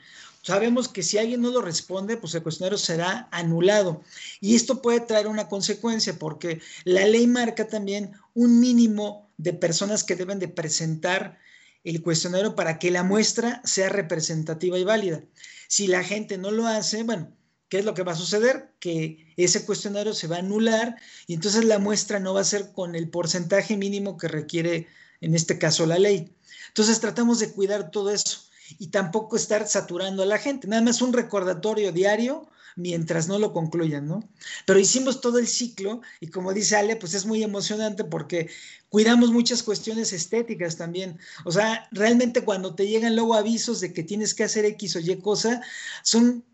[0.42, 4.02] Sabemos que si alguien no lo responde, pues el cuestionario será anulado.
[4.40, 10.04] Y esto puede traer una consecuencia, porque la ley marca también un mínimo de personas
[10.04, 11.40] que deben de presentar
[11.84, 15.22] el cuestionario para que la muestra sea representativa y válida.
[15.68, 17.32] Si la gente no lo hace, bueno,
[17.68, 18.72] ¿qué es lo que va a suceder?
[18.80, 22.72] Que ese cuestionario se va a anular y entonces la muestra no va a ser
[22.72, 24.88] con el porcentaje mínimo que requiere,
[25.20, 26.34] en este caso, la ley.
[26.68, 28.40] Entonces tratamos de cuidar todo eso
[28.78, 30.68] y tampoco estar saturando a la gente.
[30.68, 32.48] Nada más un recordatorio diario
[32.80, 34.28] mientras no lo concluyan, ¿no?
[34.66, 38.48] Pero hicimos todo el ciclo y como dice Ale, pues es muy emocionante porque
[38.88, 41.18] cuidamos muchas cuestiones estéticas también.
[41.44, 45.00] O sea, realmente cuando te llegan luego avisos de que tienes que hacer X o
[45.00, 45.62] Y cosa,
[46.02, 46.44] son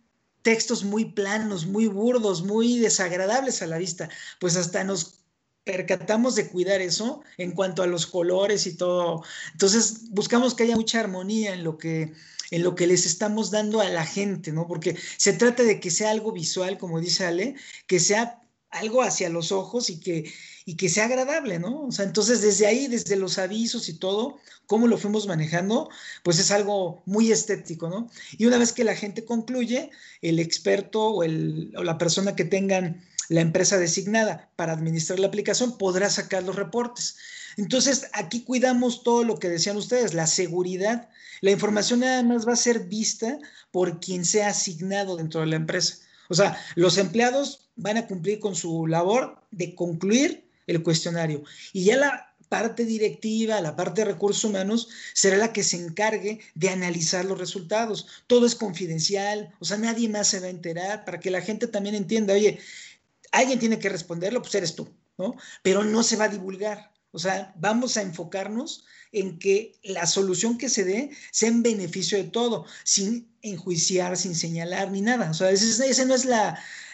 [0.42, 4.08] textos muy planos, muy burdos, muy desagradables a la vista.
[4.38, 5.20] Pues hasta nos
[5.64, 9.24] percatamos de cuidar eso en cuanto a los colores y todo.
[9.50, 12.12] Entonces, buscamos que haya mucha armonía en lo que
[12.50, 14.66] en lo que les estamos dando a la gente, ¿no?
[14.66, 19.28] Porque se trata de que sea algo visual, como dice Ale, que sea algo hacia
[19.28, 20.32] los ojos y que,
[20.64, 21.86] y que sea agradable, ¿no?
[21.86, 25.88] O sea, entonces desde ahí, desde los avisos y todo, cómo lo fuimos manejando,
[26.22, 28.10] pues es algo muy estético, ¿no?
[28.36, 29.90] Y una vez que la gente concluye,
[30.22, 35.28] el experto o, el, o la persona que tengan la empresa designada para administrar la
[35.28, 37.16] aplicación podrá sacar los reportes.
[37.56, 41.08] Entonces, aquí cuidamos todo lo que decían ustedes, la seguridad.
[41.40, 43.38] La información nada más va a ser vista
[43.70, 45.98] por quien sea asignado dentro de la empresa.
[46.28, 51.84] O sea, los empleados van a cumplir con su labor de concluir el cuestionario y
[51.84, 56.68] ya la parte directiva, la parte de recursos humanos, será la que se encargue de
[56.68, 58.06] analizar los resultados.
[58.26, 61.66] Todo es confidencial, o sea, nadie más se va a enterar para que la gente
[61.66, 62.60] también entienda, oye,
[63.38, 65.36] alguien tiene que responderlo, pues eres tú, ¿no?
[65.62, 66.92] Pero no se va a divulgar.
[67.12, 72.18] O sea, vamos a enfocarnos en que la solución que se dé sea en beneficio
[72.18, 75.30] de todo, sin enjuiciar, sin señalar ni nada.
[75.30, 76.28] O sea, ese, no es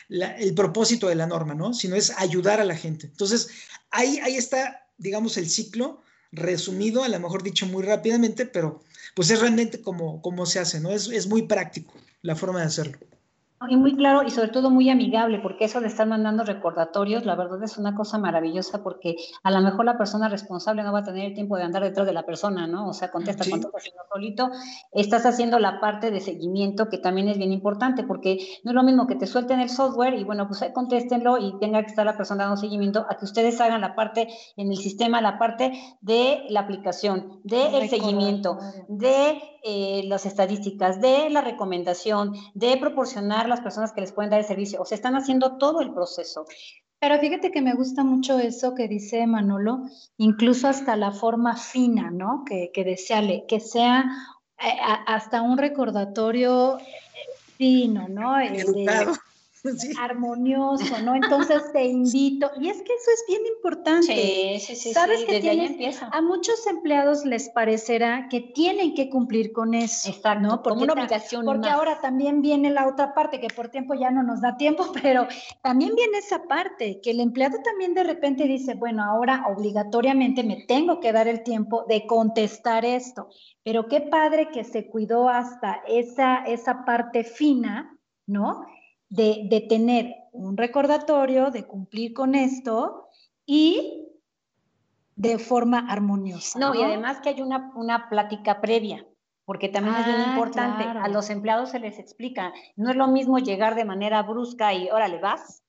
[0.09, 1.75] el propósito de la norma, ¿no?
[1.75, 3.07] Sino es ayudar a la gente.
[3.07, 3.49] Entonces,
[3.91, 8.83] ahí, ahí está, digamos, el ciclo resumido, a lo mejor dicho muy rápidamente, pero
[9.15, 10.93] pues es realmente como, se hace, ¿no?
[10.93, 12.99] Es, es muy práctico la forma de hacerlo.
[13.69, 17.37] Y muy claro y sobre todo muy amigable, porque eso de estar mandando recordatorios, la
[17.37, 21.05] verdad es una cosa maravillosa porque a lo mejor la persona responsable no va a
[21.05, 22.89] tener el tiempo de andar detrás de la persona, ¿no?
[22.89, 24.51] O sea, contesta cuando estás haciendo solito,
[24.93, 28.83] estás haciendo la parte de seguimiento que también es bien importante porque no es lo
[28.83, 32.17] mismo que te suelten el software y bueno, pues contéstenlo y tenga que estar la
[32.17, 36.45] persona dando seguimiento a que ustedes hagan la parte en el sistema, la parte de
[36.49, 38.59] la aplicación, del seguimiento,
[38.89, 44.41] de eh, las estadísticas, de la recomendación, de proporcionar las personas que les pueden dar
[44.41, 44.81] el servicio.
[44.81, 46.47] O sea, están haciendo todo el proceso.
[46.99, 49.83] Pero fíjate que me gusta mucho eso que dice Manolo,
[50.19, 52.45] incluso hasta la forma fina, ¿no?
[52.47, 54.05] Que, que deseale, que sea
[54.59, 56.79] eh, hasta un recordatorio
[57.57, 58.37] fino, ¿no?
[60.01, 61.15] armonioso, ¿no?
[61.15, 64.07] Entonces te invito, y es que eso es bien importante.
[64.07, 64.93] Sí, sí, sí.
[64.93, 66.09] Sabes que empieza.
[66.13, 70.63] a muchos empleados les parecerá que tienen que cumplir con eso, Exacto, ¿no?
[70.63, 71.45] Porque, una obligación.
[71.45, 74.85] Porque ahora también viene la otra parte, que por tiempo ya no nos da tiempo,
[75.03, 75.27] pero
[75.63, 80.65] también viene esa parte, que el empleado también de repente dice, bueno, ahora obligatoriamente me
[80.67, 83.29] tengo que dar el tiempo de contestar esto.
[83.63, 87.97] Pero qué padre que se cuidó hasta esa, esa parte fina,
[88.27, 88.67] ¿no?
[89.13, 93.09] De, tener un recordatorio, de cumplir con esto
[93.45, 94.09] y
[95.17, 96.59] de forma armoniosa.
[96.59, 99.07] No, y además que hay una, una plática previa,
[99.45, 100.85] porque también es bien ah, importante.
[100.85, 104.89] A los empleados se les explica, no es lo mismo llegar de manera brusca y
[104.89, 105.63] órale, vas,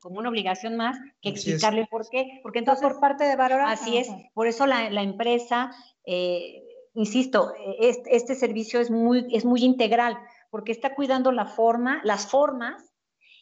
[0.00, 2.40] como una obligación más, que explicarle por qué.
[2.42, 3.70] Porque entonces, por parte de Valora.
[3.70, 5.70] Así es, por eso la, la empresa,
[6.04, 10.18] eh, insisto, este, este, servicio es muy, es muy integral,
[10.50, 12.87] porque está cuidando la forma, las formas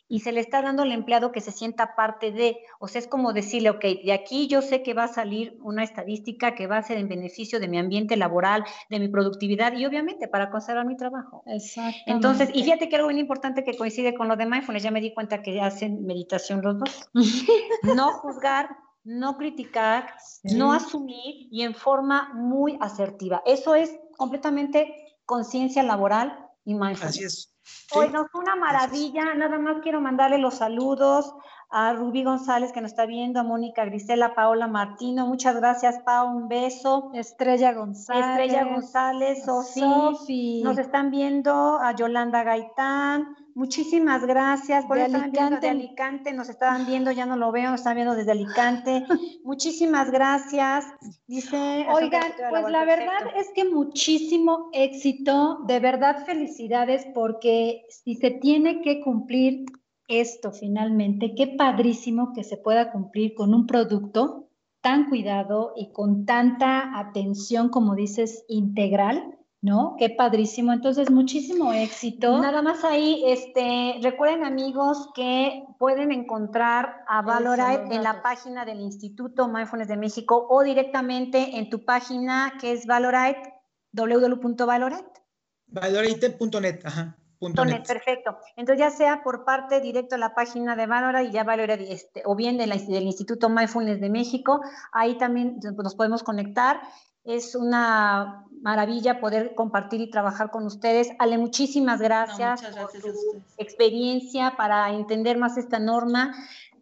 [0.09, 3.09] y se le está dando al empleado que se sienta parte de, o sea, es
[3.09, 6.79] como decirle, ok, de aquí yo sé que va a salir una estadística que va
[6.79, 10.87] a ser en beneficio de mi ambiente laboral, de mi productividad y obviamente para conservar
[10.87, 11.43] mi trabajo.
[11.47, 11.99] Exacto.
[12.07, 15.01] Entonces, y fíjate que algo muy importante que coincide con lo de mindfulness, ya me
[15.01, 17.11] di cuenta que hacen meditación los dos.
[17.83, 18.69] no juzgar,
[19.03, 23.43] no criticar, no asumir y en forma muy asertiva.
[23.45, 24.95] Eso es completamente
[25.25, 27.17] conciencia laboral y mindfulness.
[27.17, 27.56] Así es.
[27.93, 31.35] Hoy nos fue una maravilla, nada más quiero mandarle los saludos
[31.69, 36.37] a Rubí González que nos está viendo, a Mónica Grisela, Paola Martino, muchas gracias Pau,
[36.37, 37.11] un beso.
[37.13, 38.25] Estrella González.
[38.27, 45.61] Estrella González, Sofi, nos están viendo a Yolanda Gaitán, muchísimas gracias por de Alicante.
[45.61, 49.05] de Alicante, nos estaban viendo, ya no lo veo, nos están viendo desde Alicante,
[49.45, 50.87] muchísimas gracias.
[51.27, 58.31] Dice, oigan, pues la verdad es que muchísimo éxito, de verdad felicidades porque si se
[58.31, 59.65] tiene que cumplir
[60.09, 64.47] esto finalmente, qué padrísimo que se pueda cumplir con un producto
[64.81, 69.97] tan cuidado y con tanta atención, como dices, integral, ¿no?
[69.99, 70.73] Qué padrísimo.
[70.73, 72.41] Entonces, muchísimo éxito.
[72.41, 78.81] Nada más ahí, este, recuerden amigos que pueden encontrar a Valorite en la página del
[78.81, 83.55] Instituto Mindfulness de México o directamente en tu página que es Valorite,
[83.93, 85.21] www.valorite.
[85.67, 87.17] Valorite.net, ajá.
[87.41, 87.87] Net.
[87.87, 88.39] Perfecto.
[88.57, 92.23] Entonces, ya sea por parte directo a la página de Valora y ya Valora, este,
[92.25, 94.61] o bien del Instituto Mindfulness de México,
[94.93, 96.81] ahí también nos podemos conectar.
[97.25, 101.11] Es una maravilla poder compartir y trabajar con ustedes.
[101.19, 106.33] Ale, muchísimas gracias, por tu experiencia para entender más esta norma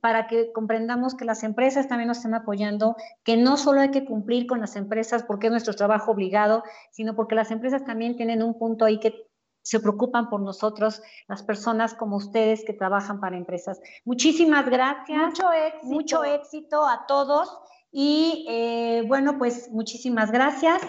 [0.05, 4.05] para que comprendamos que las empresas también nos están apoyando, que no solo hay que
[4.05, 8.42] cumplir con las empresas porque es nuestro trabajo obligado, sino porque las empresas también tienen
[8.42, 9.26] un punto ahí que
[9.65, 13.81] se preocupan por nosotros, las personas como ustedes que trabajan para empresas.
[14.05, 15.19] Muchísimas gracias.
[15.19, 15.87] Mucho éxito.
[15.87, 17.59] Mucho éxito a todos.
[17.91, 20.83] Y eh, bueno, pues muchísimas gracias.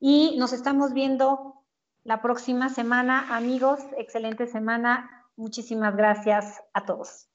[0.00, 1.64] Y nos estamos viendo
[2.02, 3.78] la próxima semana, amigos.
[3.96, 5.08] Excelente semana.
[5.36, 7.28] Muchísimas gracias a todos.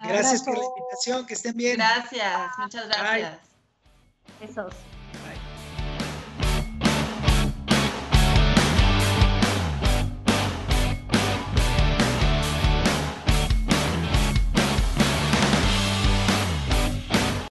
[0.00, 1.76] Gracias por la invitación, que estén bien.
[1.76, 3.38] Gracias, muchas gracias.
[4.40, 4.97] Besos.